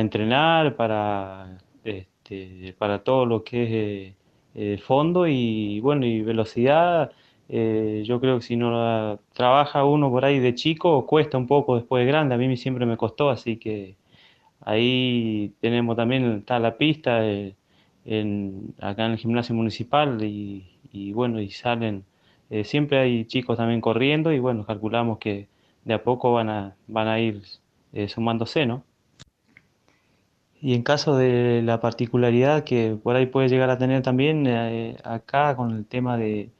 [0.00, 4.14] entrenar, para, este, para todo lo que es eh,
[4.54, 7.12] eh, fondo y bueno y velocidad.
[7.48, 11.76] Eh, yo creo que si no trabaja uno por ahí de chico, cuesta un poco
[11.76, 12.34] después de grande.
[12.36, 13.96] A mí siempre me costó, así que
[14.60, 21.40] ahí tenemos también, está la pista en, acá en el gimnasio municipal y, y bueno,
[21.40, 22.04] y salen
[22.50, 25.48] eh, siempre hay chicos también corriendo y bueno, calculamos que
[25.84, 27.42] de a poco van a, van a ir
[27.92, 28.84] eh, sumándose, ¿no?
[30.60, 34.96] Y en caso de la particularidad que por ahí puede llegar a tener también eh,
[35.04, 36.50] acá con el tema de,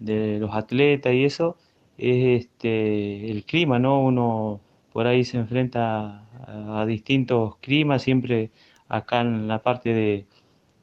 [0.00, 1.56] los atletas y eso,
[1.96, 4.02] es este, el clima, ¿no?
[4.02, 4.60] Uno
[4.92, 8.50] por ahí se enfrenta a distintos climas, siempre
[8.88, 10.26] acá en la parte de,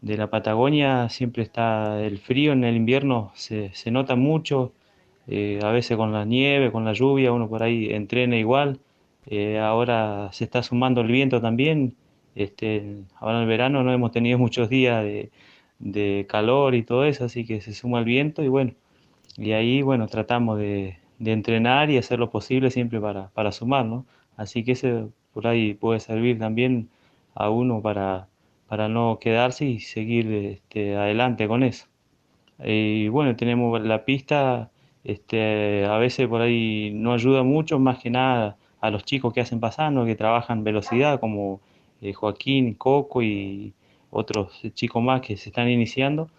[0.02, 4.74] de la Patagonia siempre está el frío, en el invierno se, nota mucho,
[5.28, 8.80] eh, a veces con la nieve, con la lluvia, uno por ahí entrena igual,
[9.28, 11.96] eh, ahora se está sumando el viento también,
[12.36, 17.26] este, ahora en el verano no hemos tenido muchos días de, calor y todo eso,
[17.26, 18.74] así que se suma el viento y bueno,
[19.38, 23.86] y ahí bueno, tratamos de, entrenar y hacer lo posible siempre para, para sumar.
[24.38, 26.90] Así que ese por ahí puede servir también
[27.36, 28.28] a uno para
[28.72, 31.88] para no quedarse y seguir este, adelante con eso.
[32.64, 34.72] Y bueno, tenemos la pista,
[35.04, 39.42] este, a veces por ahí no ayuda mucho, más que nada a los chicos que
[39.42, 41.60] hacen pasando, que trabajan velocidad, como
[42.02, 43.74] eh, Joaquín, Coco y
[44.10, 46.30] otros chicos más que se están iniciando.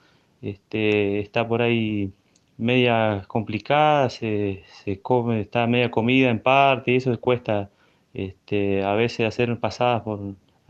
[0.41, 2.13] Este, está por ahí
[2.57, 4.65] media complicada, se,
[5.03, 7.69] come, está media comida en parte y eso cuesta
[8.15, 10.19] este, a veces hacer pasadas por,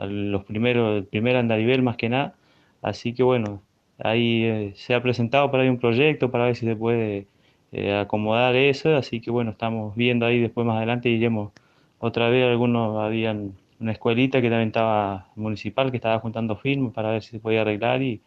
[0.07, 2.35] los primeros, el primer andarivel más que nada.
[2.83, 3.63] Así que bueno,
[3.99, 7.29] ahí eh, se ha presentado para ahí un proyecto para ver si se puede
[7.73, 8.97] eh, acomodar eso.
[8.97, 11.53] Así que bueno, estamos viendo ahí después más adelante iremos
[11.99, 12.45] otra vez.
[12.45, 17.31] Algunos habían una escuelita que también estaba municipal que estaba juntando firmas para ver si
[17.31, 18.23] se podía arreglar y,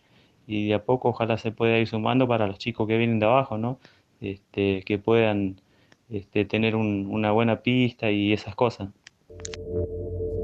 [0.48, 3.26] y de a poco ojalá se pueda ir sumando para los chicos que vienen de
[3.26, 3.80] abajo, ¿no?
[4.22, 5.62] Este, que puedan
[6.10, 8.90] este, tener una buena pista y esas cosas.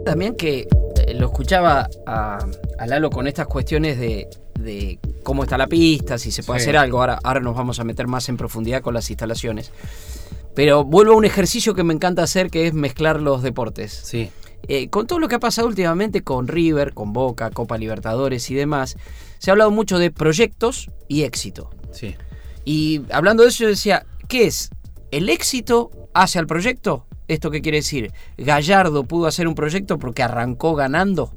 [0.06, 0.68] también que
[1.14, 2.40] lo escuchaba a,
[2.86, 7.00] Lalo con estas cuestiones de, cómo está la pista, si se puede hacer algo.
[7.00, 9.72] Ahora, ahora nos vamos a meter más en profundidad con las instalaciones.
[10.54, 13.92] Pero vuelvo a un ejercicio que me encanta hacer, que es mezclar los deportes.
[13.92, 14.30] Sí.
[14.68, 18.56] Eh, con todo lo que ha pasado últimamente con River, con Boca, Copa Libertadores y
[18.56, 18.98] demás,
[19.40, 21.70] se ha hablado mucho de proyectos y éxito.
[21.92, 22.16] Sí.
[22.64, 24.70] Y hablando de eso, yo decía, ¿qué es?
[25.10, 27.08] ¿El éxito hacia el proyecto?
[27.32, 28.12] ¿Esto qué quiere decir?
[28.38, 31.34] ¿Gallardo pudo hacer un proyecto porque arrancó ganando?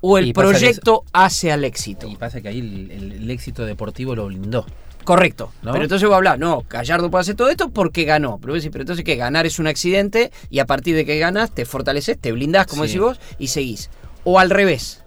[0.00, 2.06] ¿O el proyecto hace al éxito?
[2.06, 4.64] Y pasa que ahí el, éxito deportivo lo blindó.
[5.02, 5.50] Correcto.
[5.64, 8.38] Pero entonces voy a hablar, no, Gallardo puede hacer todo esto porque ganó.
[8.38, 11.64] Pero, pero entonces que ganar es un accidente y a partir de que ganas te
[11.64, 13.90] fortaleces, te blindas, como decís vos, y seguís.
[14.22, 15.02] O al revés,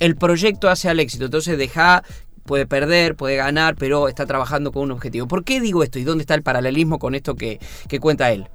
[0.00, 1.24] el proyecto hace al éxito.
[1.24, 2.02] Entonces deja
[2.44, 5.26] puede perder, puede ganar, pero está trabajando con un objetivo.
[5.28, 7.58] ¿Por qué digo esto y dónde está el paralelismo con esto que,
[7.88, 8.48] que cuenta él?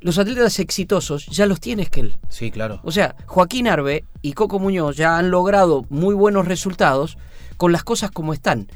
[0.00, 2.16] Los atletas exitosos ya los tiene él.
[2.28, 2.80] Sí, claro.
[2.84, 7.18] O sea, Joaquín Arbe y Coco Muñoz ya han logrado muy buenos resultados
[7.56, 8.68] con las cosas como están.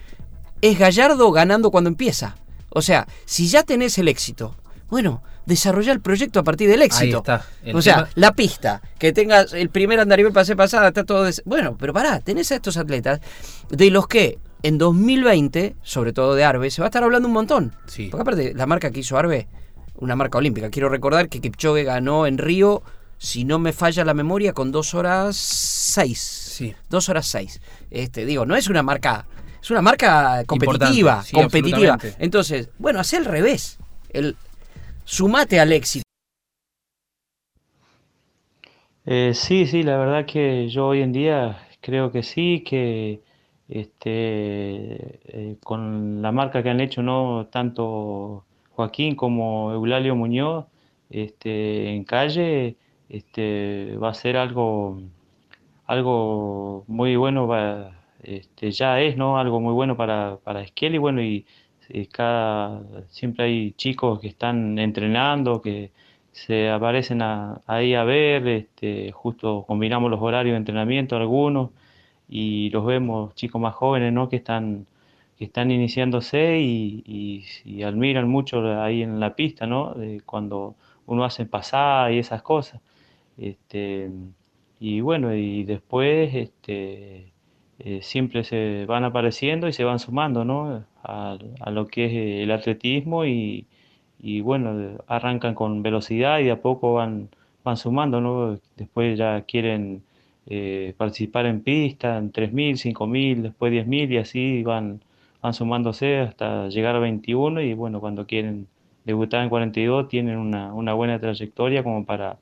[0.63, 2.37] Es Gallardo ganando cuando empieza.
[2.71, 4.57] O sea, si ya tenés el éxito,
[4.89, 7.19] bueno, desarrollar el proyecto a partir del éxito.
[7.19, 7.45] está.
[7.75, 11.29] o sea, la pista, que tengas el primer andarivel pase pasada, está todo.
[11.45, 13.21] Bueno, pero pará, tenés a estos atletas
[13.69, 17.35] de los que en 2020, sobre todo de Arbe, se va a estar hablando un
[17.35, 17.75] montón.
[17.87, 18.09] Sí.
[18.11, 19.49] Porque aparte, la marca que hizo Arbe,
[19.97, 20.71] una marca olímpica.
[20.71, 22.83] Quiero recordar que Kipchoge ganó en Río,
[23.19, 26.19] si no me falla la memoria, con dos horas seis.
[26.21, 26.75] Sí.
[26.89, 27.61] Dos horas seis.
[27.91, 29.27] Este, digo, no es una marca.
[29.63, 31.99] Es una marca competitiva, competitiva.
[32.19, 33.79] Entonces, bueno, hace al revés.
[34.09, 34.37] El,
[35.05, 36.05] sumate al éxito.
[39.05, 43.23] Eh, sí, sí, la verdad que yo hoy en día creo que sí, que
[43.69, 48.45] este, eh, con la marca que han hecho, no tanto
[48.81, 50.67] Joaquín como Eulalio Muñoz,
[51.11, 52.77] este, en calle,
[53.09, 55.01] este, va a ser algo,
[55.87, 57.49] algo muy bueno,
[58.23, 59.39] este, ya es, ¿no?
[59.39, 61.45] Algo muy bueno para, para Esquel y bueno, y
[62.13, 65.91] cada, siempre hay chicos que están entrenando, que
[66.33, 67.21] se aparecen
[67.67, 71.71] ahí a ver, este, justo combinamos los horarios de entrenamiento algunos
[72.29, 74.29] y los vemos chicos más jóvenes ¿no?
[74.29, 74.87] que están
[75.41, 77.03] que están iniciándose y,
[77.65, 79.95] y, admiran mucho ahí en la pista, ¿no?
[80.27, 80.75] cuando
[81.07, 82.83] uno hace pasada y esas cosas.
[83.39, 84.11] Este,
[84.81, 87.33] y bueno, y después este,
[87.79, 90.85] eh, siempre se van apareciendo y se van sumando, ¿no?
[91.05, 91.39] a,
[91.71, 93.67] lo que es el atletismo y,
[94.43, 97.31] bueno, arrancan con velocidad y de a poco van,
[97.65, 98.59] van sumando, ¿no?
[98.77, 100.03] Después ya quieren
[100.47, 105.01] eh, participar en pista, en 3.000, 5.000, después 10.000 y así van,
[105.43, 108.69] van sumándose hasta llegar a 21 y bueno, cuando quieren
[109.05, 112.39] debutar en 42 tienen una, una buena trayectoria como para,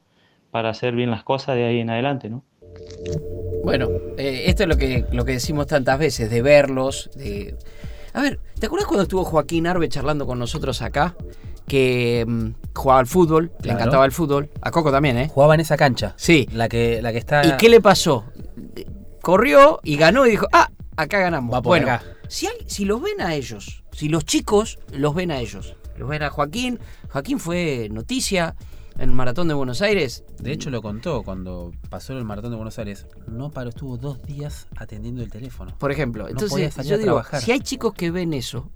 [0.50, 2.42] para hacer bien las cosas de ahí en adelante, ¿no?
[3.64, 7.56] Bueno, eh, esto es lo que, lo que decimos tantas veces, de verlos, de
[8.18, 11.14] a ver, ¿te acuerdas cuando estuvo Joaquín Arbe charlando con nosotros acá?
[11.66, 14.50] Que mm, jugaba al fútbol, le encantaba el fútbol.
[14.62, 15.28] A Coco también, ¿eh?
[15.32, 16.14] Jugaba en esa cancha.
[16.16, 16.48] Sí.
[16.52, 17.46] La que, la que está.
[17.46, 18.24] ¿Y qué le pasó?
[19.20, 21.54] Corrió y ganó y dijo, ah, acá ganamos.
[21.54, 21.86] Va bueno,
[22.28, 26.22] Si, si los ven a ellos, si los chicos los ven a ellos, los ven
[26.22, 26.78] a Joaquín,
[27.10, 28.54] Joaquín fue noticia,
[28.98, 30.24] en el Maratón de Buenos Aires.
[30.38, 33.06] De hecho, lo contó cuando pasó el Maratón de Buenos Aires.
[33.28, 35.74] No paró, estuvo dos días atendiendo el teléfono.
[35.78, 38.70] Por ejemplo, entonces yo digo, si hay chicos que ven eso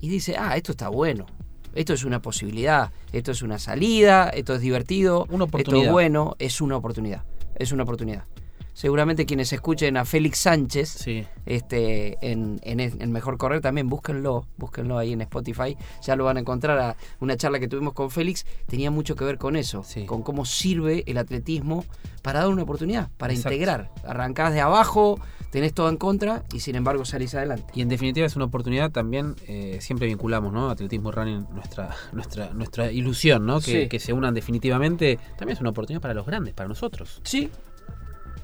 [0.00, 1.26] y dicen, ah, esto está bueno,
[1.74, 5.26] esto es una posibilidad, esto es una salida, esto es divertido,
[5.58, 7.24] esto es bueno, es una oportunidad,
[7.56, 8.24] es una oportunidad
[8.72, 11.06] seguramente quienes escuchen a Félix Sánchez
[11.46, 16.40] este, en, en, Mejor Correr también, búsquenlo, búsquenlo ahí en Spotify, ya lo van a
[16.40, 16.78] encontrar.
[16.78, 20.44] A una charla que tuvimos con Félix tenía mucho que ver con eso, con cómo
[20.44, 21.84] sirve el atletismo
[22.22, 23.90] para dar una oportunidad, para integrar.
[24.04, 27.72] Arrancás de abajo, tenés todo en contra y sin embargo salís adelante.
[27.74, 30.70] Y en definitiva es una oportunidad también, eh, siempre vinculamos, ¿no?
[30.70, 33.60] Atletismo running, nuestra, nuestra, nuestra ilusión, ¿no?
[33.60, 37.20] Que, que se unan definitivamente, también es una oportunidad para los grandes, para nosotros.
[37.24, 37.50] Sí,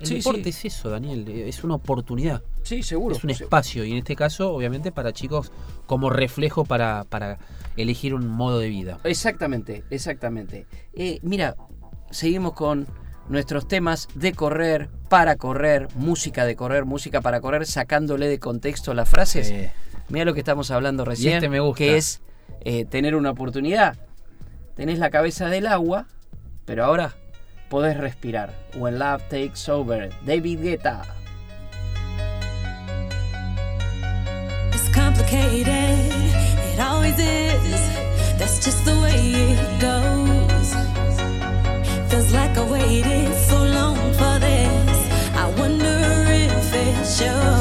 [0.01, 2.43] el deporte es eso, Daniel, eh, es una oportunidad.
[2.63, 3.17] Sí, seguro.
[3.17, 5.53] Es un espacio y en este caso, obviamente, para chicos
[5.87, 7.39] como reflejo para, para
[7.77, 8.99] elegir un modo de vida.
[9.05, 10.67] Exactamente, exactamente.
[10.95, 11.57] Eh, mira,
[12.11, 12.87] seguimos con
[13.29, 18.95] nuestros temas de correr, para correr, música de correr, música para correr, sacándole de contexto
[18.95, 19.53] las frases.
[20.09, 21.79] Mira lo que estamos hablando recién, este me gusta.
[21.79, 22.23] que es
[22.63, 23.99] eh, tener una oportunidad.
[24.75, 26.07] Tenés la cabeza del agua,
[26.65, 27.17] pero ahora
[27.69, 28.51] podés respirar.
[28.75, 31.03] When Love Takes Over, David Guetta.
[34.73, 37.81] It's complicated, it always is.
[38.39, 39.19] That's just the way
[39.53, 40.75] it goes.
[42.11, 44.99] Feels like I waited so long for this.
[45.35, 47.58] I wonder if it shows.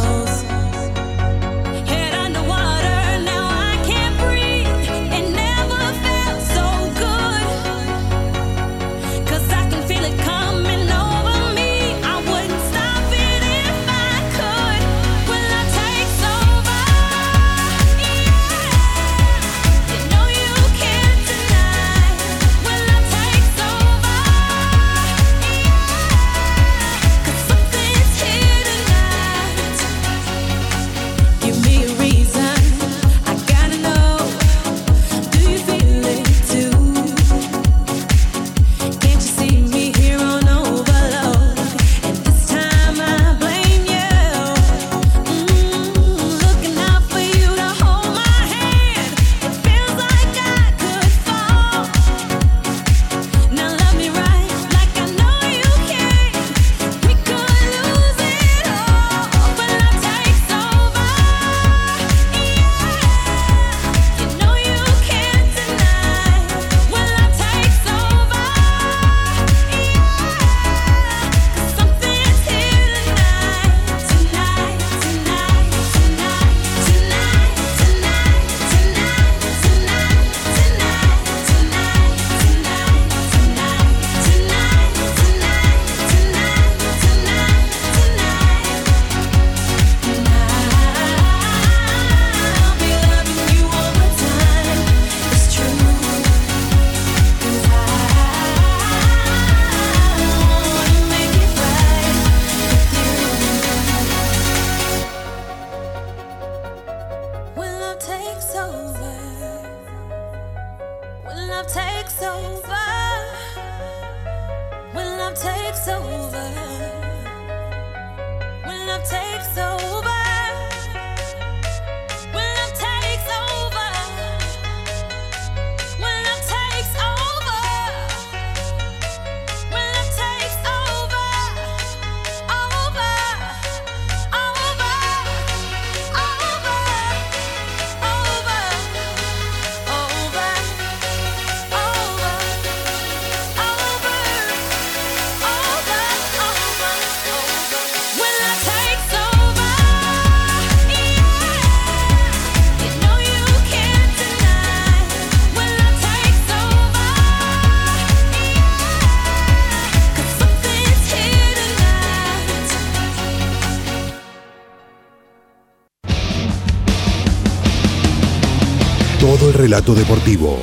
[169.68, 170.58] Relato deportivo.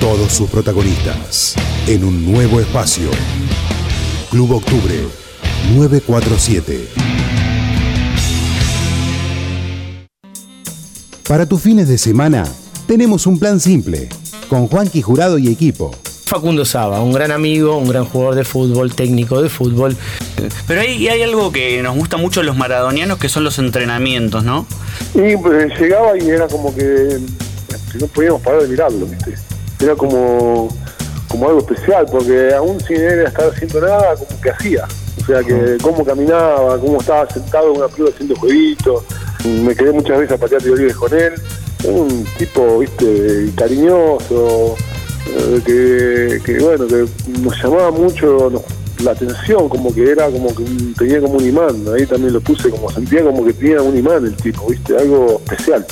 [0.00, 1.54] Todos sus protagonistas
[1.86, 3.10] en un nuevo espacio.
[4.28, 5.06] Club Octubre
[5.76, 6.88] 947.
[11.28, 12.44] Para tus fines de semana,
[12.88, 14.08] tenemos un plan simple,
[14.48, 15.92] con Juanqui Jurado y equipo.
[16.24, 19.96] Facundo Saba, un gran amigo, un gran jugador de fútbol, técnico de fútbol.
[20.66, 24.66] Pero hay, hay algo que nos gusta mucho los maradonianos, que son los entrenamientos, ¿no?
[25.14, 27.20] Y pues, llegaba y era como que
[27.98, 29.34] no podíamos parar de mirarlo, ¿viste?
[29.80, 30.68] Era como,
[31.28, 34.84] como algo especial, porque aún sin él estar haciendo nada, como que hacía.
[35.20, 39.04] O sea, que cómo caminaba, cómo estaba sentado en una prueba haciendo jueguitos.
[39.44, 41.34] Me quedé muchas veces a patear teorías con él.
[41.84, 44.76] Un tipo, viste, cariñoso,
[45.26, 47.06] eh, que, bueno, que
[47.40, 48.50] nos llamaba mucho
[49.04, 50.64] la atención, como que era como que
[50.98, 51.84] tenía como un imán.
[51.94, 55.40] Ahí también lo puse, como sentía como que tenía un imán el tipo, viste, algo
[55.44, 55.86] especial.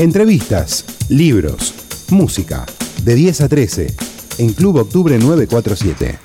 [0.00, 1.74] Entrevistas, libros,
[2.08, 2.64] música,
[3.02, 3.94] de 10 a 13,
[4.38, 6.18] en Club Octubre 947.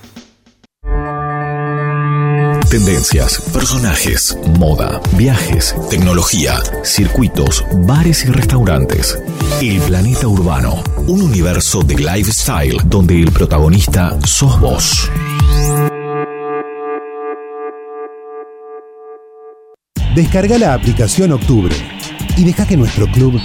[2.69, 9.21] Tendencias, personajes, moda, viajes, tecnología, circuitos, bares y restaurantes.
[9.61, 15.11] El planeta urbano, un universo de lifestyle donde el protagonista sos vos.
[20.15, 21.76] Descarga la aplicación Octubre
[22.38, 23.39] y deja que nuestro club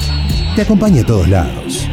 [0.57, 1.89] te acompañe a todos lados.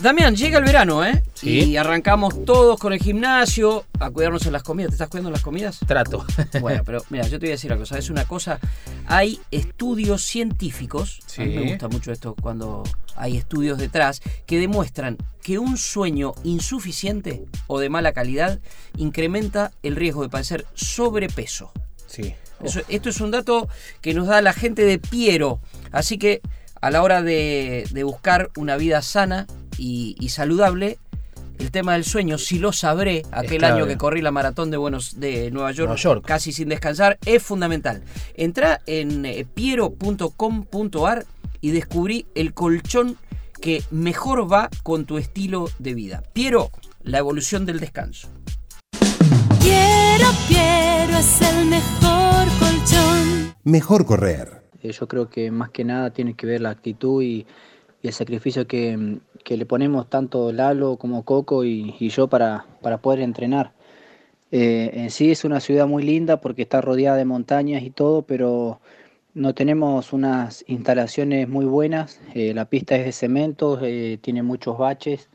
[0.00, 1.22] Damián, llega el verano, ¿eh?
[1.42, 4.90] Y arrancamos todos con el gimnasio, a cuidarnos en las comidas.
[4.90, 5.80] ¿Te estás cuidando en las comidas?
[5.86, 6.24] Trato.
[6.60, 7.98] bueno, pero mira, yo te voy a decir una cosa.
[7.98, 8.60] Es una cosa.
[9.06, 11.20] Hay estudios científicos.
[11.36, 12.84] A mí me gusta mucho esto cuando
[13.16, 18.60] hay estudios detrás que demuestran que un sueño insuficiente o de mala calidad
[18.96, 21.72] incrementa el riesgo de padecer sobrepeso.
[22.06, 22.34] Sí.
[22.88, 23.68] esto es un dato
[24.00, 25.60] que nos da la gente de Piero.
[25.90, 26.40] Así que
[26.80, 29.46] a la hora de, buscar una vida sana
[29.78, 30.98] y, saludable,
[31.58, 35.18] el tema del sueño, si lo sabré, aquel año que corrí la maratón de, Buenos,
[35.18, 38.02] de Nueva York, casi sin descansar, es fundamental.
[38.34, 41.26] Entra en eh, piero.com.ar
[41.60, 43.16] y descubrí el colchón
[43.60, 46.22] que mejor va con tu estilo de vida.
[46.32, 46.70] Piero,
[47.02, 48.28] la evolución del descanso.
[49.60, 53.54] Piero, Piero es el mejor colchón.
[53.64, 54.62] Mejor correr.
[54.80, 57.46] Eh, yo creo que más que nada tiene que ver la actitud y,
[58.02, 59.18] el sacrificio que,
[59.48, 63.72] le ponemos tanto Lalo como Coco y, yo para, para, poder entrenar.
[64.50, 68.22] Eh, en sí es una ciudad muy linda porque está rodeada de montañas y todo,
[68.22, 68.80] pero
[69.34, 72.20] no tenemos unas instalaciones muy buenas.
[72.34, 73.78] Eh, la pista es de cemento,
[74.20, 75.28] tiene muchos baches.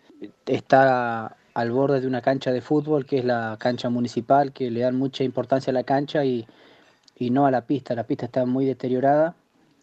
[0.45, 4.81] Está al borde de una cancha de fútbol, que es la cancha municipal, que le
[4.81, 6.47] dan mucha importancia a la cancha y,
[7.19, 7.95] no a la pista.
[7.95, 9.35] La pista está muy deteriorada,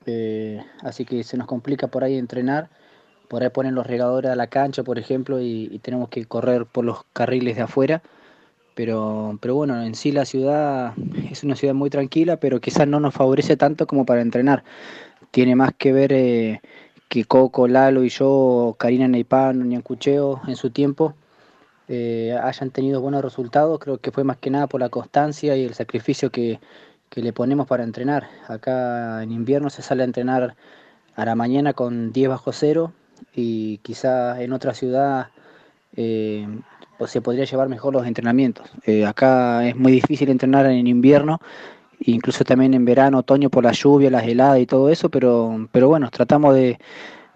[0.06, 2.70] eh, así que se nos complica por ahí entrenar.
[3.28, 6.84] Por ahí ponen los regadores a la cancha, por ejemplo, y, tenemos que correr por
[6.84, 8.02] los carriles de afuera.
[8.74, 10.94] Pero, pero bueno, en sí la ciudad
[11.30, 14.64] es una ciudad muy tranquila, pero quizás no nos favorece tanto como para entrenar.
[15.32, 16.60] Tiene más que ver eh,
[17.08, 21.14] que Coco, Lalo y yo, Karina Neipán, Ñancucheo en su tiempo,
[21.88, 25.64] eh, hayan tenido buenos resultados, creo que fue más que nada por la constancia y
[25.64, 26.60] el sacrificio que,
[27.16, 28.28] le ponemos para entrenar.
[28.48, 30.54] Acá en invierno se sale a entrenar
[31.16, 32.92] a la mañana con 10 bajo cero
[33.34, 35.28] y quizá en otra ciudad
[35.96, 36.46] eh,
[36.98, 38.70] pues se podría llevar mejor los entrenamientos.
[38.86, 41.40] Eh, acá es muy difícil entrenar en invierno,
[42.00, 45.88] incluso también en verano, otoño por la lluvia, las heladas y todo eso, pero, pero
[45.88, 46.78] bueno, tratamos de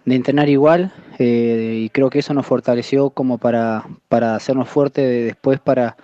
[0.07, 5.61] entrenar igual eh, y creo que eso nos fortaleció como para, para hacernos fuertes después
[5.61, 5.97] para,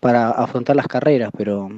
[0.00, 1.68] para afrontar las carreras, pero,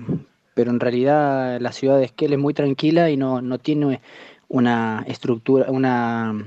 [0.55, 4.01] pero en realidad la ciudad de Esquel es muy tranquila y no, no tiene
[4.49, 6.45] una estructura, una,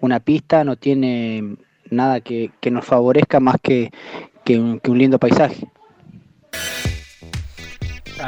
[0.00, 1.56] una pista, no tiene
[1.90, 3.90] nada que, que nos favorezca más que,
[4.44, 5.66] que, un, que un lindo paisaje.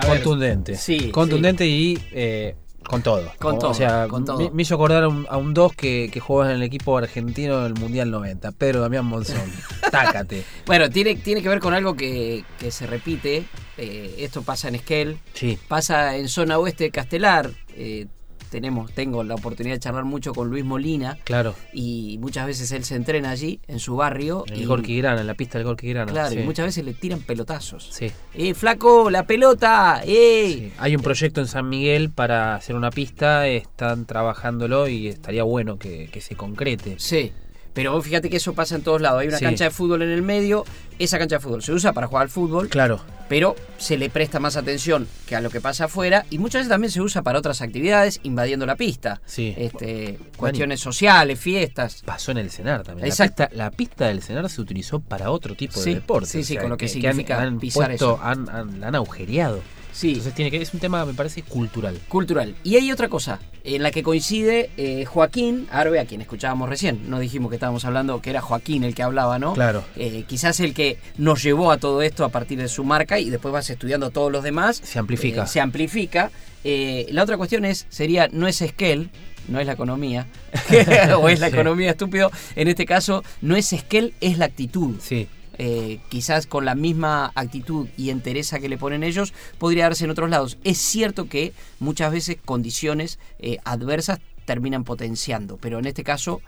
[0.07, 0.75] Contundente.
[0.77, 2.57] Sí, Contundente y eh,
[2.89, 3.33] con todo.
[3.39, 4.39] Con todo, O sea, con todo.
[4.39, 7.63] Me, me hizo acordar a un, a un 2 que, que en el equipo argentino
[7.65, 8.53] del Mundial 90.
[8.53, 9.51] Pedro Damián Monzón.
[9.91, 10.45] Tácate.
[10.67, 13.45] Bueno, tiene, tiene que ver con algo que, que se repite.
[13.79, 15.59] eh, esto pasa en Esquel, Sí.
[15.69, 17.51] pasa en zona oeste de Castelar.
[17.77, 18.07] eh,
[18.55, 21.57] tenemos, tengo la oportunidad de charlar mucho con Luis Molina Claro.
[21.73, 24.45] y muchas veces él se entrena allí, en su barrio.
[24.47, 26.13] En el y, Gorky Grana, en la pista del Gorky Grana.
[26.13, 26.39] Claro, sí.
[26.39, 27.89] y muchas veces le tiran pelotazos.
[27.91, 28.13] Sí.
[28.33, 30.03] ¡Eh, flaco, la pelota!
[30.07, 30.53] ¡Eh!
[30.55, 30.73] Sí.
[30.79, 35.77] Hay un proyecto en San Miguel para hacer una pista, están trabajándolo y estaría bueno
[35.77, 36.95] que, que se concrete.
[37.01, 37.33] Sí.
[37.75, 39.21] Pero fíjate que eso pasa en todos lados.
[39.21, 39.45] Hay una Sí.
[39.45, 40.65] cancha de fútbol en el medio.
[40.99, 42.69] Esa cancha de fútbol se usa para jugar al fútbol.
[42.69, 43.01] Claro.
[43.27, 46.69] pero se le presta más atención que a lo que pasa afuera y muchas veces
[46.69, 49.23] también se usa para otras actividades invadiendo la pista.
[49.25, 49.55] Sí.
[49.57, 52.03] Este, cuestiones sociales, fiestas.
[52.05, 53.09] Pasó en el Cenar también.
[53.09, 53.45] Exacto.
[53.45, 56.29] La pista, la pista del Cenar se utilizó para otro tipo Sí, de deporte.
[56.29, 58.21] sí, sí, con lo que han- significa han, pisar puesto- eso.
[58.23, 59.61] Han, han- la han agujereado.
[59.95, 61.99] Sí, Entonces tiene que es un tema, me parece, cultural.
[62.09, 62.55] cultural.
[62.65, 67.09] Y hay otra cosa en la que coincide eh, Joaquín Arbe, a quien escuchábamos recién.
[67.09, 69.55] No dijimos que estábamos hablando que era Joaquín el que hablaba, ¿no?
[69.55, 69.85] Claro.
[69.97, 73.31] Eh, quizás el que nos llevó a todo esto a partir de su marca y
[73.31, 74.81] después vas estudiando todos los demás.
[74.85, 75.45] Se amplifica.
[75.45, 76.31] Eh, se amplifica.
[76.65, 79.11] La otra cuestión es, sería, no es Esquel,
[79.49, 80.27] no es la economía,
[81.19, 81.55] o es la Sí.
[81.55, 82.31] economía estúpido.
[82.57, 84.97] En este caso, no es Esquel, es la actitud.
[85.01, 85.29] Sí.
[85.59, 90.11] Eh, quizás con la misma actitud y entereza que le ponen ellos, podría darse en
[90.11, 90.59] otros lados.
[90.65, 96.41] Es cierto que muchas veces condiciones eh, adversas terminan potenciando, pero en este caso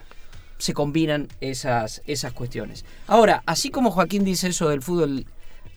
[0.57, 2.83] se combinan esas, esas cuestiones.
[3.07, 5.25] Ahora, así como Joaquín dice eso del fútbol,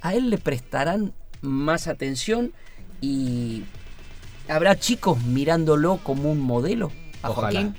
[0.01, 2.53] a él le prestarán más atención
[3.01, 3.63] y
[4.49, 6.91] habrá chicos mirándolo como un modelo
[7.23, 7.61] a Ojalá.
[7.61, 7.77] Joaquín.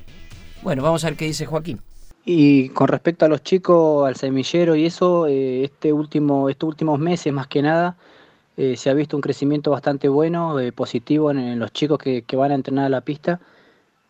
[0.62, 1.82] Bueno, vamos a ver qué dice Joaquín.
[2.26, 7.00] Y con respecto a los chicos, al semillero y eso, eh, este último, estos últimos
[7.00, 7.96] meses más que nada,
[8.58, 12.52] eh, se ha visto un crecimiento bastante bueno, eh, positivo en, los chicos que, van
[12.52, 13.40] a entrenar a la pista.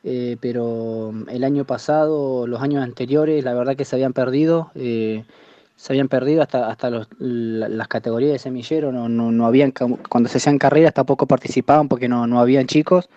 [0.04, 5.94] Eh, pero el año pasado, los años anteriores, la verdad que se habían perdido, se
[5.94, 10.30] habían perdido hasta, hasta los- la- las categorías de semillero, no, no, no habían, cuando
[10.30, 13.10] se hacían carreras tampoco participaban porque no, no habían chicos.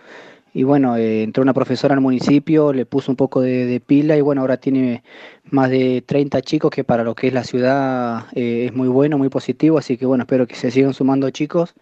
[0.55, 4.21] Y bueno, eh, entró una profesora al municipio, le puso un poco de, pila y
[4.21, 5.03] bueno, ahora tiene
[5.51, 9.19] más de 30 chicos que para lo que es la ciudad eh, es muy bueno,
[9.19, 11.75] muy positivo, así que bueno, espero que se sigan sumando chicos.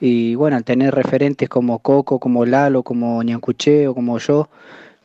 [0.00, 4.48] Y bueno, al tener referentes como Coco, como Lalo, como Ñancuché o como yo,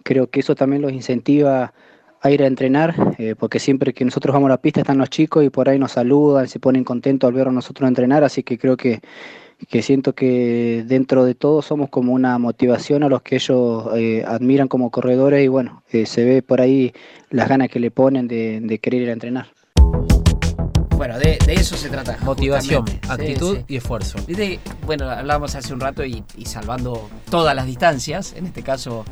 [0.04, 1.74] creo que eso también los incentiva
[2.22, 5.10] a ir a entrenar, eh, porque siempre que nosotros vamos a la pista están los
[5.10, 8.44] chicos y por ahí nos saludan, se ponen contentos al ver a nosotros entrenar, así
[8.44, 9.02] que creo que,
[9.70, 14.24] que siento que dentro de todo somos como una motivación a los que ellos eh,
[14.26, 16.94] admiran como corredores y bueno, eh, se ve por ahí
[17.30, 19.48] las ganas que le ponen de, de querer ir a entrenar.
[20.96, 22.18] Bueno, de, de eso se trata.
[22.24, 23.08] Motivación, justamente.
[23.08, 23.64] Sí, actitud sí.
[23.70, 24.20] y esfuerzo.
[24.28, 29.04] Viste, bueno, hablábamos hace un rato y, y salvando todas las distancias, en este caso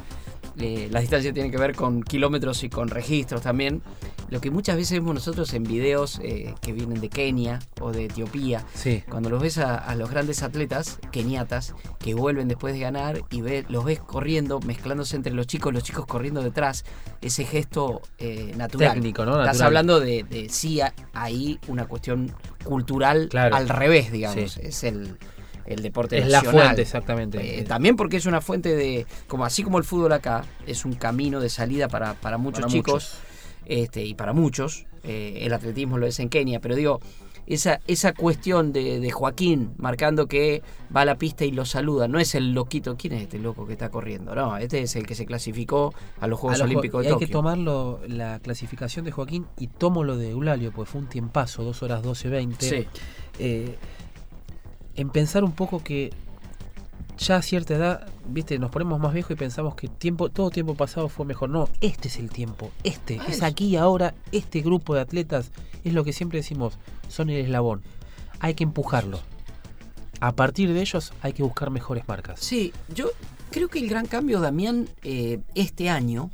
[0.59, 3.81] eh, las distancias tienen que ver con kilómetros y con registros también.
[4.29, 8.05] Lo que muchas veces vemos nosotros en videos eh, que vienen de Kenia o de
[8.05, 9.03] Etiopía, Sí.
[9.09, 13.41] cuando los ves a, a los grandes atletas keniatas que vuelven después de ganar y
[13.41, 16.85] ve, los ves corriendo, mezclándose entre los chicos, los chicos corriendo detrás,
[17.21, 18.93] ese gesto eh, natural.
[18.93, 19.39] Técnico, ¿no?
[19.41, 20.79] Estás hablando de, de sí
[21.13, 22.31] ahí una cuestión
[22.63, 23.55] cultural Claro.
[23.55, 24.51] al revés, digamos.
[24.53, 24.59] Sí.
[24.63, 25.17] Es el,
[25.69, 26.65] el deporte Es la nacional.
[26.67, 27.59] fuente, exactamente.
[27.59, 30.93] Eh, también porque es una fuente de, como así como el fútbol acá, es un
[30.93, 33.15] camino de salida para, para muchos Para chicos
[33.65, 34.85] Este, y para muchos.
[35.03, 36.99] eh, el atletismo lo es en Kenia, pero digo,
[37.45, 40.61] esa, esa cuestión de, de Joaquín marcando que
[40.95, 43.65] va a la pista y lo saluda, no es el loquito, ¿quién es este loco
[43.65, 44.35] que está corriendo?
[44.35, 47.13] No, este es el que se clasificó a los Juegos A los Olímpicos de hay
[47.15, 47.37] que Tokio.
[47.37, 51.81] tomarlo, la clasificación de Joaquín y tomo lo de Eulalio, porque fue un tiempazo, 2
[51.83, 52.69] horas 12, 20.
[52.69, 52.87] Sí.
[53.39, 53.75] Eh,
[54.99, 56.11] en pensar un poco que
[57.17, 60.75] ya a cierta edad, viste, nos ponemos más viejos y pensamos que tiempo, todo tiempo
[60.75, 61.49] pasado fue mejor.
[61.49, 65.51] No, este es el tiempo, este, Ah, es aquí ahora, este grupo de atletas
[65.85, 66.77] es lo que siempre decimos,
[67.07, 67.81] son el eslabón.
[68.41, 69.21] Hay que empujarlo.
[70.19, 72.41] A partir de ellos hay que buscar mejores marcas.
[72.41, 73.09] Sí, yo
[73.51, 76.29] creo que el gran cambio, Damián, eh, este año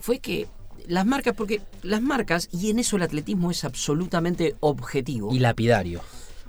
[0.00, 0.48] fue que
[0.88, 6.00] las marcas, porque las marcas, y en eso el atletismo es absolutamente objetivo, Y lapidario.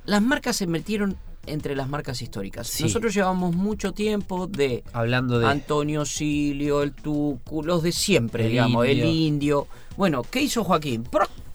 [0.10, 2.68] Las marcas se metieron entre las marcas históricas.
[2.68, 2.84] Sí.
[2.84, 5.48] Nosotros llevamos mucho tiempo de Hablando de...
[5.48, 9.04] Antonio Silio, el Tucu, los de siempre, El digamos, Indio.
[9.04, 9.68] el indio.
[9.98, 11.04] Bueno, ¿qué hizo Joaquín?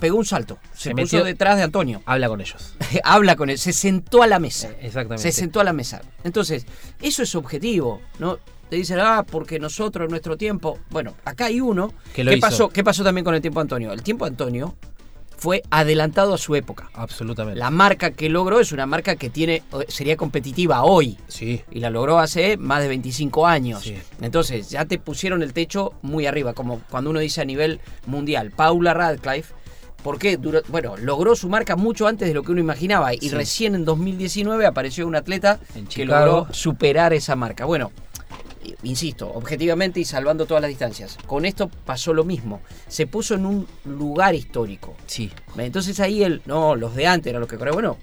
[0.00, 0.58] Pegó un salto.
[0.72, 2.02] Se, Se puso metió- detrás de Antonio.
[2.06, 2.74] Habla con ellos.
[3.04, 4.70] Habla con él, se sentó a la mesa.
[4.80, 5.22] Exactamente.
[5.22, 6.02] Se sentó a la mesa.
[6.24, 6.66] Entonces,
[7.00, 8.38] eso es objetivo, ¿no?
[8.70, 10.78] te dicen, ah, porque nosotros, en nuestro tiempo.
[10.90, 11.88] Bueno, acá hay uno.
[11.88, 12.40] Lo ¿Qué, hizo.
[12.40, 13.92] pasó, ¿Qué pasó también con el tiempo de Antonio?
[13.92, 14.74] El tiempo de Antonio
[15.44, 16.88] fue adelantado a su época.
[16.94, 17.60] Absolutamente.
[17.60, 21.18] La marca que logró es una marca que tiene sería competitiva hoy.
[21.28, 21.60] Sí.
[21.70, 23.82] Y la logró hace más de 25 años.
[23.82, 23.94] Sí.
[24.22, 28.52] Entonces, ya te pusieron el techo muy arriba, como cuando uno dice a nivel mundial.
[28.52, 29.52] Paula Radcliffe,
[30.02, 30.38] ¿por qué?
[30.38, 33.12] Duró- bueno, logró su marca mucho antes de lo que uno imaginaba.
[33.12, 33.28] Y Sí.
[33.28, 37.66] recién en 2019 apareció un atleta En que logró superar esa marca.
[37.66, 37.92] Bueno,
[38.82, 41.18] insisto, objetivamente y salvando todas las distancias.
[41.26, 42.60] Con esto pasó lo mismo.
[42.88, 44.94] Se puso en un lugar histórico.
[45.06, 45.30] Sí.
[45.56, 47.74] Entonces ahí el, no, los de antes eran los que corrían.
[47.74, 47.98] Bueno,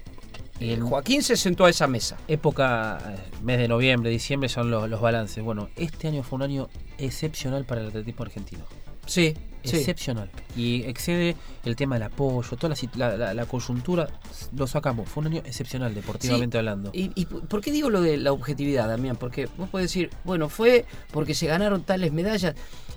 [0.60, 2.18] el Joaquín se sentó a esa mesa.
[2.28, 5.42] Época, eh, mes de noviembre, diciembre son los, los balances.
[5.42, 8.64] Bueno, este año fue un año excepcional para el atletismo argentino.
[9.06, 9.34] Sí,
[9.64, 9.76] sí.
[9.76, 10.30] Excepcional.
[10.56, 14.08] Y excede el tema del apoyo, toda la, la, la- la coyuntura,
[14.56, 15.08] lo sacamos.
[15.08, 16.58] Fue un año excepcional, deportivamente Sí.
[16.58, 16.90] hablando.
[16.92, 19.16] ¿Y, y por qué digo lo de la objetividad, Damián?
[19.16, 22.54] Porque vos podés decir, bueno, fue porque se ganaron tales medallas.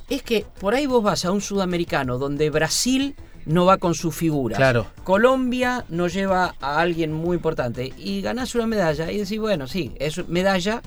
[0.09, 4.11] Es que por ahí vos vas a un sudamericano donde Brasil no va con su
[4.11, 4.55] figura.
[4.57, 4.87] Claro.
[5.03, 9.91] Colombia no lleva a alguien muy importante y ganás una medalla y decís, bueno, sí,
[9.99, 10.81] es medalla,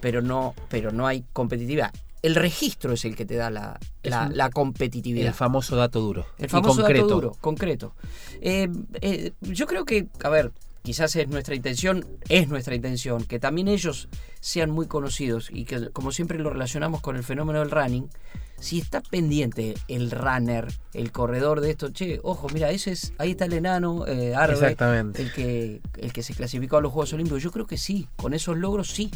[0.00, 1.92] pero no, pero no hay competitividad.
[2.24, 5.26] El registro es el que te da la, Es la- un- la competitividad.
[5.28, 6.24] El famoso dato duro.
[6.38, 7.02] El famoso concreto.
[7.04, 7.94] dato duro, concreto.
[8.40, 8.68] Eh,
[9.02, 10.50] eh, yo creo que, a ver,
[10.82, 14.08] quizás es nuestra intención, es nuestra intención, que también ellos
[14.40, 18.08] sean muy conocidos y que, como siempre lo relacionamos con el fenómeno del running,
[18.58, 23.32] si está pendiente el runner, el corredor de esto, che, ojo, mira, ese es, ahí
[23.32, 25.20] está el enano, eh, Arbe, Exactamente.
[25.22, 27.42] el que, el que se clasificó a los Juegos Olímpicos.
[27.42, 29.10] Yo creo que sí, con esos logros sí.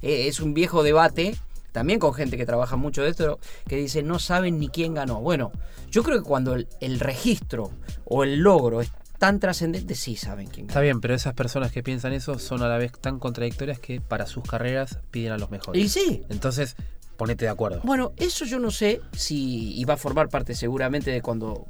[0.00, 1.36] Eh, es un viejo debate,
[1.76, 5.20] también con gente que trabaja mucho de esto, que dice no saben ni quién ganó.
[5.20, 5.52] Bueno,
[5.90, 7.70] yo creo que cuando el, el registro
[8.06, 10.84] o el logro es tan trascendente, sí saben quién Está ganó.
[10.84, 14.24] bien, pero esas personas que piensan eso son a la vez tan contradictorias que para
[14.24, 15.82] sus carreras piden a los mejores.
[15.84, 16.22] Y sí.
[16.30, 16.76] Entonces,
[17.18, 17.82] ponete de acuerdo.
[17.84, 21.66] Bueno, eso yo no sé si va a formar parte seguramente de cuando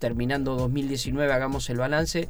[0.00, 2.28] terminando 2019 hagamos el balance.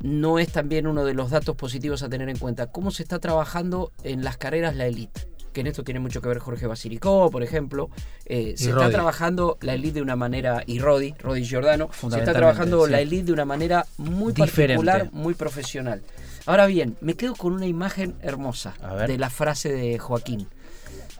[0.00, 2.68] No es también uno de los datos positivos a tener en cuenta.
[2.68, 5.33] ¿Cómo se está trabajando en las carreras la elite?
[5.54, 7.88] Que en esto tiene mucho que ver Jorge Basilicó, por ejemplo.
[8.26, 12.34] Eh, se está trabajando la elite de una manera, y Rodi, Rodi Giordano, se está
[12.34, 12.92] trabajando sí.
[12.92, 14.84] la elite de una manera muy Diferente.
[14.84, 16.02] particular, muy profesional.
[16.44, 18.74] Ahora bien, me quedo con una imagen hermosa
[19.06, 20.46] de la frase de Joaquín.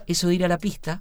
[0.07, 1.01] Eso de ir a la pista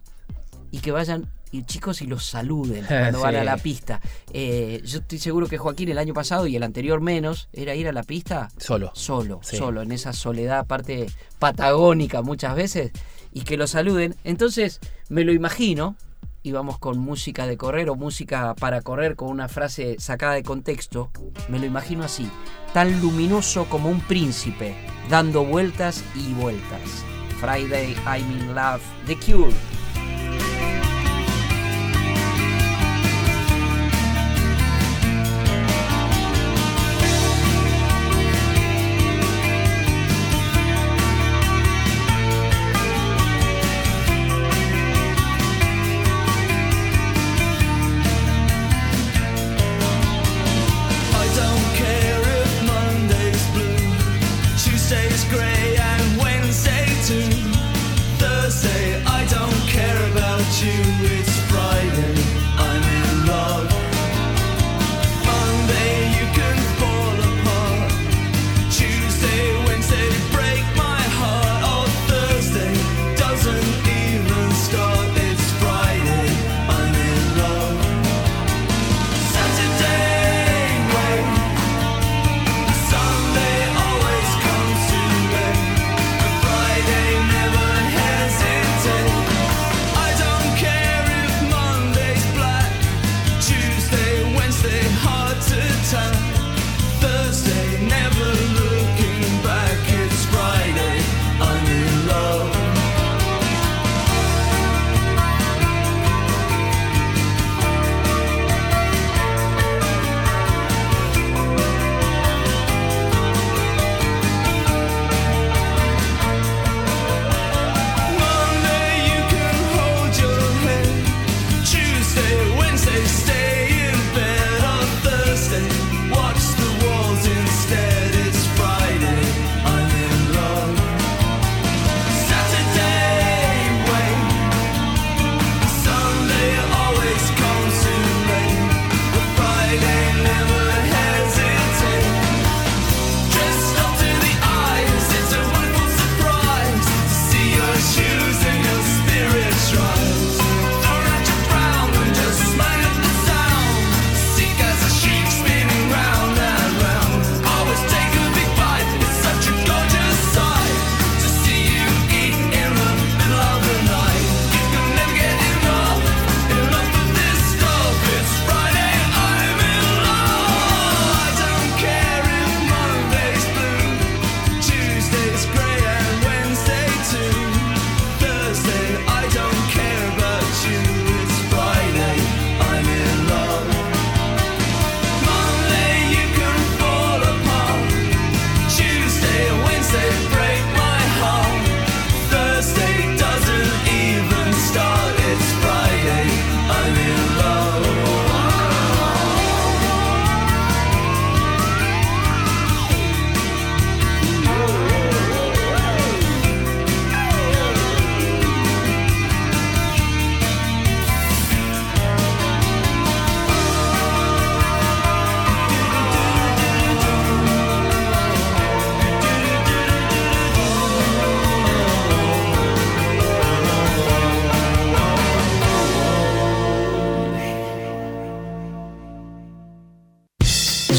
[0.71, 3.99] y que vayan y chicos y los saluden cuando van a la pista.
[4.31, 7.87] Eh, yo estoy seguro que Joaquín el año pasado y el anterior menos era ir
[7.87, 8.91] a la pista Solo.
[8.95, 9.57] solo, Sí.
[9.57, 11.07] solo, en esa soledad aparte
[11.37, 12.91] patagónica muchas veces
[13.33, 14.15] y que lo saluden.
[14.23, 14.79] Entonces
[15.09, 15.95] me lo imagino
[16.43, 20.43] y vamos con música de correr o música para correr con una frase sacada de
[20.43, 21.09] contexto,
[21.47, 22.29] me lo imagino así,
[22.73, 24.75] tan luminoso como un príncipe,
[25.09, 27.05] dando vueltas y vueltas.
[27.39, 29.72] Friday, I'm in love, The Cure.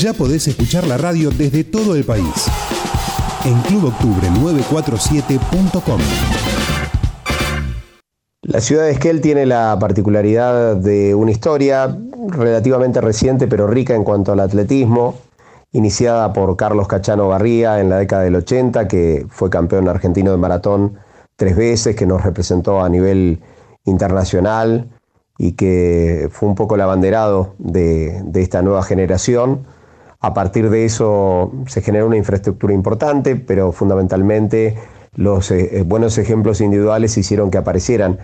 [0.04, 2.46] Ya podés escuchar la radio desde todo el país.
[3.46, 6.00] En cluboctubre947.com.
[8.42, 11.96] La ciudad de Esquel tiene la particularidad de una historia
[12.28, 15.14] relativamente reciente pero rica en cuanto al atletismo,
[15.72, 20.36] iniciada por Carlos Cachano Barría en la década del 80, que fue campeón argentino de
[20.36, 20.98] maratón
[21.36, 23.40] tres veces, que nos representó a nivel
[23.86, 24.90] internacional
[25.38, 29.64] y que fue un poco el abanderado de, de esta nueva generación.
[30.24, 34.74] A partir de eso se generó una infraestructura importante, pero fundamentalmente
[35.16, 38.16] los eh, buenos ejemplos individuales hicieron que aparecieran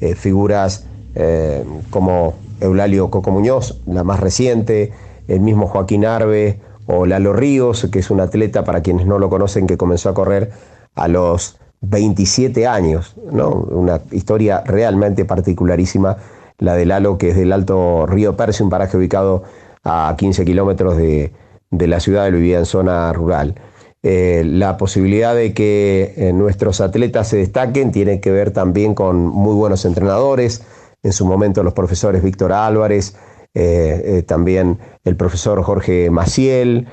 [0.00, 0.84] eh, figuras
[1.14, 4.92] eh, como Eulalio Coco Muñoz, la más reciente,
[5.28, 9.30] el mismo Joaquín Arbe o Lalo Ríos, que es un atleta para quienes no lo
[9.30, 10.50] conocen que comenzó a correr
[10.96, 13.50] a los 27 años, ¿no?
[13.50, 16.16] una historia realmente particularísima,
[16.58, 19.44] la de Lalo, que es del Alto Río Percio, un paraje ubicado
[19.84, 21.30] a 15 kilómetros de,
[21.78, 23.54] de la ciudad, él vivía en zona rural.
[24.06, 29.16] Eh, la posibilidad de que eh, nuestros atletas se destaquen tiene que ver también con
[29.16, 30.62] muy buenos entrenadores,
[31.02, 33.16] en su momento los profesores Víctor Álvarez,
[33.54, 36.86] eh, también el profesor Jorge Maciel,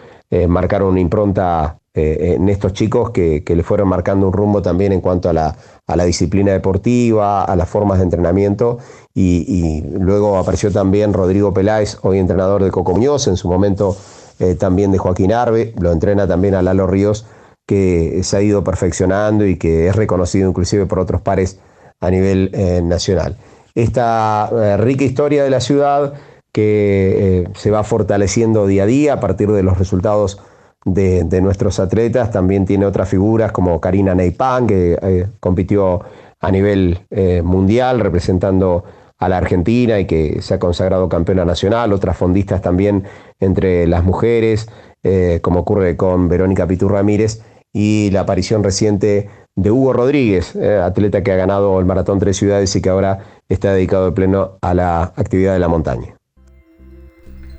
[0.48, 5.02] marcaron una impronta en estos chicos que, que, le fueron marcando un rumbo también en
[5.02, 5.58] cuanto a la,
[5.88, 8.78] a la disciplina deportiva, a las formas de entrenamiento,
[9.14, 13.98] y, y, luego apareció también Rodrigo Peláez, hoy entrenador de Coco Muñoz, en su momento
[14.42, 17.28] eh, también de Joaquín Arbe, lo entrena también a Lalo Ríos,
[17.68, 21.60] que se ha ido perfeccionando y que es reconocido inclusive por otros pares
[22.00, 23.38] a nivel eh, nacional.
[23.76, 26.14] Esta eh, rica historia de la ciudad
[26.52, 30.42] que se va fortaleciendo día a día a partir de los resultados
[30.84, 36.02] de, nuestros atletas, también tiene otras figuras como Karina Neipan, que compitió
[36.42, 37.00] a nivel
[37.44, 38.84] mundial representando
[39.22, 43.06] a la Argentina y que se ha consagrado campeona nacional, otras fondistas también
[43.40, 44.68] entre las mujeres,
[45.04, 47.42] eh, como ocurre con Verónica Pitu Ramírez,
[47.72, 52.36] y la aparición reciente de Hugo Rodríguez, eh, atleta que ha ganado el Maratón Tres
[52.38, 56.16] Ciudades y que ahora está dedicado de pleno a la actividad de la montaña.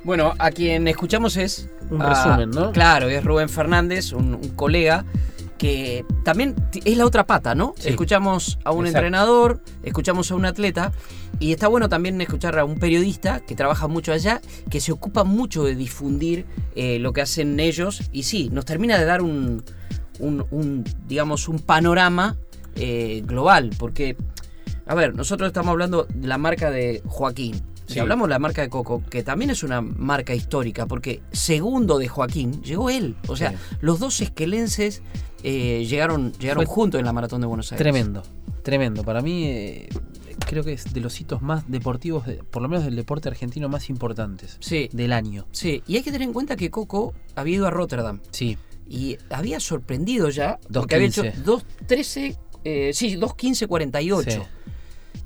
[0.05, 1.69] Bueno, a quien escuchamos es...
[1.91, 2.73] Un a- resumen, ¿no?
[2.73, 5.05] Claro, es Rubén Fernández, un, un colega
[5.59, 7.75] que también es la otra pata, ¿no?
[7.77, 7.91] Sí.
[7.91, 8.99] Escuchamos a un Exacto.
[9.07, 10.91] entrenador, escuchamos a un atleta
[11.43, 14.41] y está bueno también escuchar a un periodista que trabaja mucho allá,
[14.71, 18.97] que se ocupa mucho de difundir eh, lo que hacen ellos y sí, nos termina
[18.99, 19.63] de dar un,
[20.21, 22.37] un- un, digamos, un panorama
[22.77, 24.17] eh, global, porque,
[24.87, 27.55] a ver, nosotros estamos hablando de la marca de Joaquín.
[27.87, 27.99] Si Sí.
[27.99, 32.09] hablamos de la marca de Coco, que también es una marca histórica, porque segundo de
[32.09, 33.17] Joaquín llegó él.
[33.29, 33.57] O sea, Sí.
[33.81, 35.03] los dos esquelenses
[35.43, 37.83] eh, llegaron, llegaron Fue juntos en la maratón de Buenos Aires.
[37.83, 38.23] Tremendo,
[38.63, 39.03] tremendo.
[39.03, 39.83] Para mí
[40.47, 43.69] creo que es de los hitos más deportivos, de- por lo menos del deporte argentino
[43.69, 44.89] más importantes Sí.
[44.93, 45.47] del año.
[45.53, 48.21] Sí, y hay que tener en cuenta que Coco había ido a Rotterdam.
[48.31, 48.59] Sí.
[48.89, 51.43] Y había sorprendido ya, porque había hecho 2.15.
[51.45, 54.31] 2.13, eh, sí, 2.15.48.
[54.31, 54.41] Sí.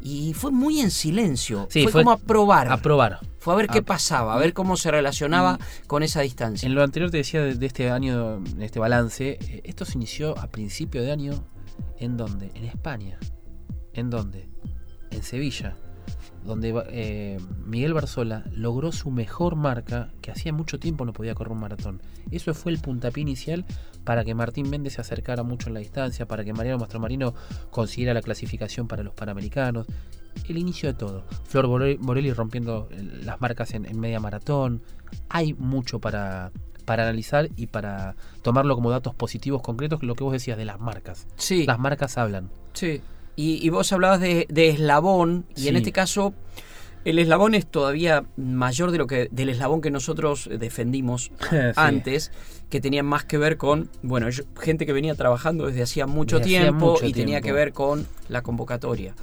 [0.03, 1.67] Y fue muy en silencio.
[1.71, 2.71] Sí, fue, fue como a probar.
[2.71, 3.19] A probar.
[3.41, 5.59] fue a ver qué pasaba, a ver cómo se relacionaba
[5.89, 6.67] con esa distancia.
[6.67, 9.95] En lo anterior te decía de, de este año, de este balance, eh, esto se
[9.95, 11.33] inició a principio de año,
[11.99, 12.51] ¿en dónde?
[12.55, 13.19] En España.
[13.95, 14.49] ¿En dónde?
[15.11, 15.77] En Sevilla,
[16.45, 21.53] donde eh, Miguel Barzola logró su mejor marca, que hacía mucho tiempo no podía correr
[21.53, 22.01] un maratón.
[22.31, 23.65] Eso fue el puntapié inicial
[24.05, 27.35] para que Martín Méndez se acercara mucho en la distancia, para que Mariano Mastromarino
[27.71, 29.87] consiguiera la clasificación para los Panamericanos.
[30.49, 31.25] El inicio de todo.
[31.45, 34.83] Flor Borelli rompiendo eh, las marcas en, en media maratón.
[35.29, 36.53] Hay mucho para,
[36.85, 40.79] para analizar y para tomarlo como datos positivos concretos, lo que vos decías de las
[40.79, 41.27] marcas.
[41.37, 41.67] Sí.
[41.67, 42.51] Las marcas hablan.
[42.75, 43.01] Sí.
[43.37, 46.33] Y, y vos hablabas de, de eslabón, y en este caso
[47.05, 51.57] el eslabón es todavía mayor de lo que del eslabón que nosotros defendimos Sí.
[51.77, 52.33] antes,
[52.71, 56.39] que tenía más que ver con, bueno, yo- gente que venía trabajando desde hacía mucho
[56.39, 59.15] Desde hacía tiempo mucho y tenía que ver con la convocatoria.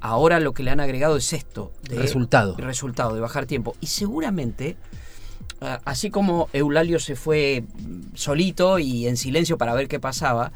[0.00, 2.54] Ahora lo que le han agregado es esto, de Resultado.
[2.58, 3.74] resultado, de bajar tiempo.
[3.80, 4.76] Y seguramente,
[5.84, 7.64] así como Eulalio se fue
[8.14, 10.52] solito y en silencio para ver qué pasaba,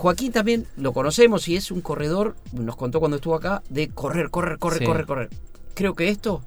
[0.00, 4.30] Joaquín también lo conocemos y es un corredor, nos contó cuando estuvo acá, de correr,
[4.30, 4.84] correr, correr, Sí.
[4.86, 5.28] correr, correr.
[5.74, 6.40] Creo que esto,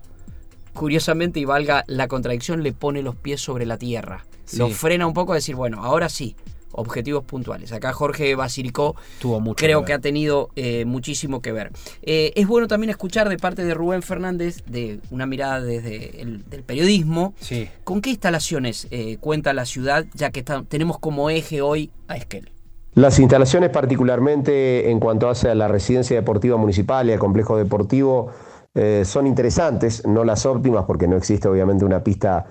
[0.74, 4.26] curiosamente, y valga la contradicción, le pone los pies sobre la tierra.
[4.58, 6.36] Lo frena un poco a decir, bueno, ahora sí,
[6.72, 7.72] objetivos puntuales.
[7.74, 11.72] Acá Jorge Basilicó Tuvo mucho creo que ha tenido eh, muchísimo que ver.
[12.02, 16.44] Eh, es bueno también escuchar de parte de Rubén Fernández, de una mirada desde el
[16.50, 17.70] del periodismo, Sí.
[17.84, 22.18] con qué instalaciones eh, cuenta la ciudad, ya que está- tenemos como eje hoy a
[22.18, 22.50] Esquel.
[22.96, 28.28] Las instalaciones, particularmente en cuanto hace a la residencia deportiva municipal y al complejo deportivo,
[28.76, 32.46] eh, son interesantes, no las óptimas porque no existe obviamente una pista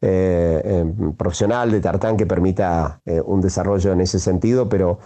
[0.00, 0.84] eh, eh,
[1.16, 4.98] profesional de tartán que permita eh, un desarrollo en ese sentido, pero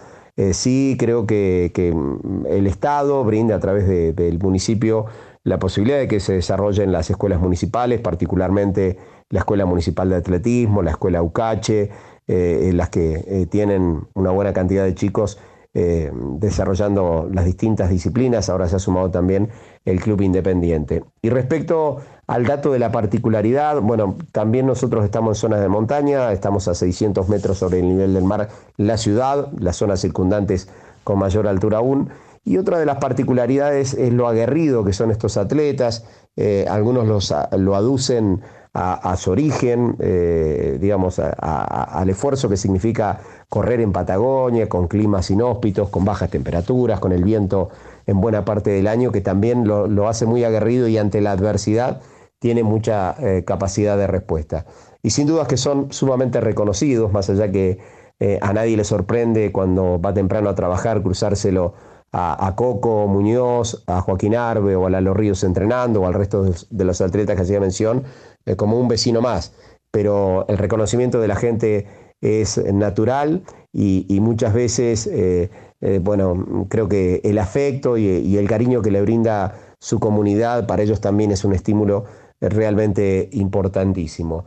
[0.51, 5.05] sí creo que, mm, el Estado brinda a través de- del municipio
[5.43, 8.97] la posibilidad de que se desarrollen las escuelas municipales, particularmente
[9.29, 11.91] la Escuela Municipal de Atletismo, la Escuela UCACHE,
[12.27, 15.37] eh, en las que eh, tienen una buena cantidad de chicos
[15.75, 18.47] eh, desarrollando las distintas disciplinas.
[18.47, 19.49] Ahora se ha sumado también
[19.85, 21.03] el Club Independiente.
[21.23, 21.97] Y respecto
[22.27, 26.75] al dato de la particularidad, bueno, también nosotros estamos en zonas de montaña, estamos a
[26.75, 30.69] 600 metros sobre el nivel del mar la ciudad, las zonas circundantes
[31.03, 32.09] con mayor altura aún.
[32.45, 36.05] Y otra de las particularidades es lo aguerrido que son estos atletas.
[36.35, 38.41] Eh, algunos los, lo aducen
[38.75, 45.89] a, su origen, eh, digamos, al esfuerzo que significa correr en Patagonia, con climas inhóspitos,
[45.89, 47.69] con bajas temperaturas, con el viento
[48.07, 51.33] en buena parte del año, que también lo, lo hace muy aguerrido y ante la
[51.33, 52.01] adversidad
[52.39, 54.65] tiene mucha eh, capacidad de respuesta.
[55.01, 57.77] Y sin dudas que son sumamente reconocidos, más allá que
[58.19, 61.73] eh, a nadie le sorprende cuando va temprano a trabajar cruzárselo
[62.15, 66.53] a, Coco Muñoz, a Joaquín Arbe o a Lalo Ríos entrenando o al resto de,
[66.69, 68.03] de los atletas que hacía mención,
[68.45, 69.53] eh, como un vecino más.
[69.91, 71.87] Pero el reconocimiento de la gente
[72.19, 75.49] es natural y, muchas veces, eh,
[75.81, 80.83] eh, bueno, creo que el afecto y, el cariño que le brinda su comunidad para
[80.83, 82.05] ellos también es un estímulo
[82.39, 84.45] realmente importantísimo.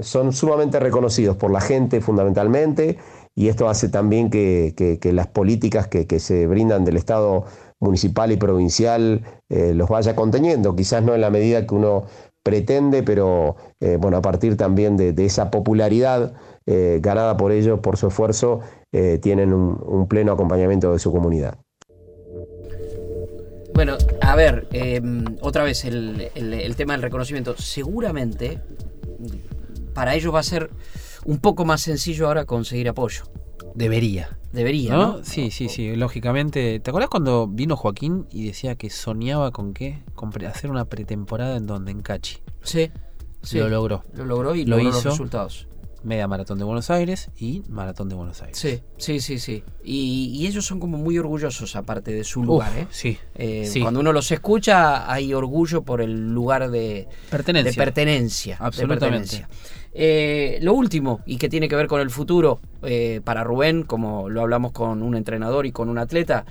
[0.00, 2.98] Son sumamente reconocidos por la gente fundamentalmente
[3.34, 7.44] y esto hace también que, las políticas que, se brindan del Estado
[7.80, 12.04] municipal y provincial los vaya conteniendo, quizás no en la medida que uno
[12.48, 16.32] pretende, pero eh, bueno, a partir también de, esa popularidad
[16.64, 21.58] eh, ganada por ellos, por su esfuerzo, eh, tienen un, pleno acompañamiento de su comunidad.
[23.74, 25.02] Bueno, a ver, eh,
[25.42, 27.54] otra vez el- el tema del reconocimiento.
[27.58, 28.58] Seguramente
[29.92, 30.70] para ellos va a ser
[31.26, 33.24] un poco más sencillo ahora conseguir apoyo.
[33.74, 34.37] Debería.
[34.52, 35.24] Debería, ¿no?
[35.24, 36.80] Sí, sí, sí, lógicamente.
[36.80, 40.02] ¿Te acuerdas cuando vino Joaquín y decía que soñaba con qué?
[40.14, 42.38] Con hacer una pretemporada en donde, en Cachi.
[42.62, 42.90] Sí,
[43.42, 43.58] sí.
[43.58, 44.04] Lo logró.
[44.14, 45.10] Lo logró y lo logró los hizo.
[45.10, 45.67] resultados.
[46.02, 48.56] Media maratón de Buenos Aires y maratón de Buenos Aires.
[48.58, 49.64] Sí, sí, sí, sí.
[49.82, 52.86] Y, y ellos son como muy orgullosos aparte de su Uf, lugar, ¿eh?
[52.90, 53.80] sí, Eh, sí.
[53.80, 57.70] Cuando uno los escucha hay orgullo por el lugar de Pertenencia.
[57.72, 58.56] De pertenencia.
[58.58, 59.08] de Absolutamente.
[59.08, 59.48] pertenencia.
[59.92, 64.28] Eh, lo último, y que tiene que ver con el futuro, eh, para Rubén, como
[64.28, 66.44] lo hablamos con un entrenador y con un atleta,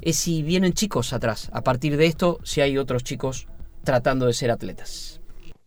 [0.00, 1.50] es si vienen chicos atrás.
[1.52, 3.46] A partir de esto, si hay otros chicos
[3.82, 5.20] tratando de ser atletas.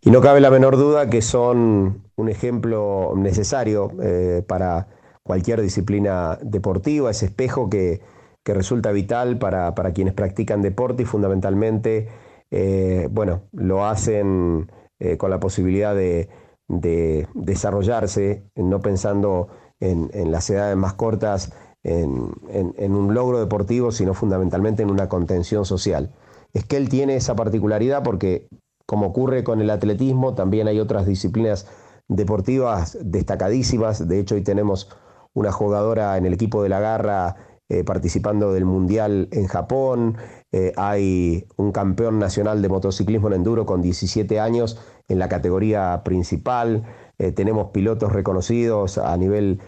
[0.06, 4.88] Y no cabe la menor duda que son un ejemplo necesario eh, para
[5.24, 8.02] cualquier disciplina deportiva, ese espejo que,
[8.44, 12.10] que resulta vital para, para quienes practican deporte y fundamentalmente,
[12.52, 16.30] eh, bueno, lo hacen eh, con la posibilidad de,
[16.68, 19.48] de desarrollarse, no pensando
[19.80, 21.52] en, las edades más cortas,
[21.84, 26.12] en un logro deportivo, sino fundamentalmente en una contención social.
[26.54, 28.48] Es que él tiene esa particularidad porque
[28.86, 31.68] como ocurre con el atletismo, también hay otras disciplinas
[32.08, 34.08] deportivas destacadísimas.
[34.08, 34.90] De hecho, hoy tenemos
[35.34, 37.36] una jugadora en el equipo de la garra
[37.68, 40.18] eh, participando del Mundial en Japón.
[40.52, 46.04] Eh, hay un campeón nacional de motociclismo en enduro con 17 años en la categoría
[46.06, 46.84] principal.
[47.18, 49.62] Eh, tenemos pilotos reconocidos a nivel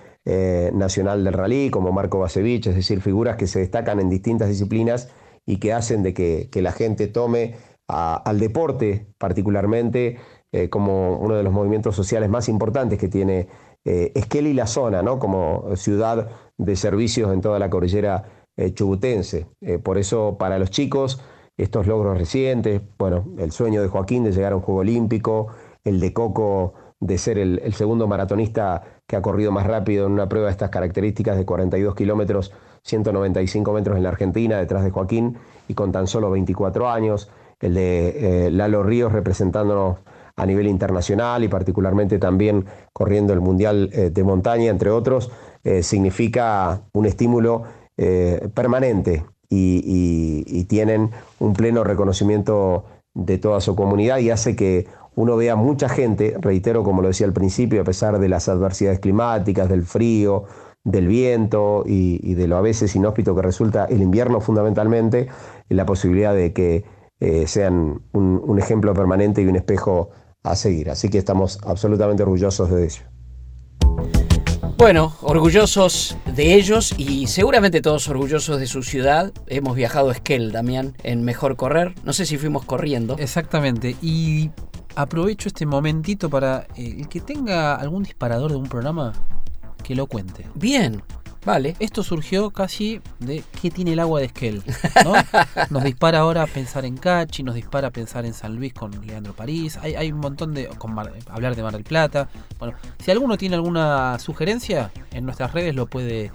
[0.73, 5.07] nacional del rally, como Marco Basevich, es decir, figuras que se destacan en distintas disciplinas
[5.45, 7.55] y que hacen de que la gente tome
[7.87, 10.17] al deporte particularmente
[10.51, 13.47] eh, como uno de los movimientos sociales más importantes que tiene
[13.85, 15.17] eh, Esquel y la zona, ¿no?
[15.17, 18.25] como ciudad de servicios en toda la cordillera
[18.57, 19.47] eh, chubutense.
[19.61, 21.21] Eh, por eso para los chicos
[21.57, 25.47] estos logros recientes, bueno, el sueño de Joaquín de llegar a un Juego Olímpico,
[25.83, 30.11] el de Coco de ser el, el segundo maratonista que ha corrido más rápido en
[30.11, 34.91] una prueba de estas características de 42 kilómetros, 195 metros en la Argentina, detrás de
[34.91, 37.29] Joaquín, y con tan solo 24 años,
[37.59, 39.97] el de eh, Lalo Ríos representándonos
[40.35, 45.31] a nivel internacional y particularmente también corriendo el Mundial eh, de Montaña, entre otros,
[45.63, 47.63] eh, significa un estímulo
[48.53, 52.85] permanente y, tienen un pleno reconocimiento
[53.15, 54.85] de toda su comunidad y hace que
[55.15, 58.99] uno vea mucha gente, reitero como lo decía al principio, a pesar de las adversidades
[58.99, 60.43] climáticas, del frío,
[60.83, 65.27] del viento y, y de lo a veces inhóspito que resulta el invierno fundamentalmente,
[65.69, 66.85] la posibilidad de que
[67.19, 70.09] eh, sean un, un ejemplo permanente y un espejo
[70.43, 70.89] a seguir.
[70.89, 73.03] Así que estamos absolutamente orgullosos de ello.
[74.77, 79.33] Bueno, orgullosos de ellos y seguramente todos orgullosos de su ciudad.
[79.47, 81.95] Hemos viajado a Esquel, Damián, en Mejor Correr.
[82.03, 83.15] No sé si fuimos corriendo.
[83.17, 83.95] Exactamente.
[84.03, 84.51] Y
[84.95, 89.13] aprovecho este momentito para eh, el que tenga algún disparador de un programa
[89.83, 90.45] que lo cuente.
[90.53, 91.01] Bien,
[91.47, 91.75] vale.
[91.79, 94.61] Esto surgió casi de qué tiene el agua de Esquel.
[95.03, 95.13] ¿no?
[95.71, 98.91] Nos dispara ahora a pensar en Cachi, nos dispara a pensar en San Luis con
[99.07, 99.79] Leandro París.
[99.81, 100.67] Hay, hay un montón de.
[100.67, 102.29] Con Mar- hablar de Mar del Plata.
[102.59, 106.31] Bueno, si alguno tiene alguna sugerencia, en nuestras redes lo puede,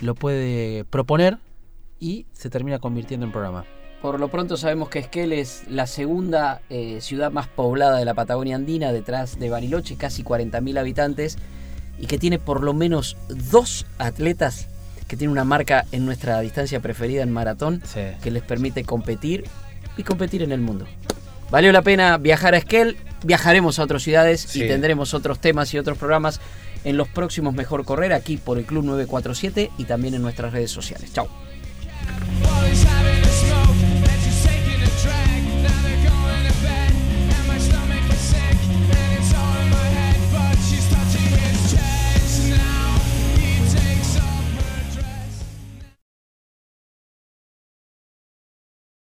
[0.00, 1.38] lo puede proponer
[2.00, 3.64] y se termina convirtiendo en programa.
[4.02, 8.14] Por lo pronto sabemos que Esquel es la segunda eh, ciudad más poblada de la
[8.14, 11.38] Patagonia Andina, detrás de Bariloche, casi 40.000 habitantes,
[11.98, 14.66] y que tiene por lo menos dos atletas
[15.08, 17.82] que tienen una marca en nuestra distancia preferida en maratón,
[18.22, 19.44] que les permite competir
[19.96, 20.86] y competir en el mundo.
[21.50, 24.64] Valió la pena viajar a Esquel, viajaremos a otras ciudades Sí.
[24.64, 26.40] y tendremos otros temas y otros programas
[26.84, 30.72] en los próximos Mejor Correr aquí por el Club 947 y también en nuestras redes
[30.72, 31.12] sociales.
[31.12, 31.28] Chao.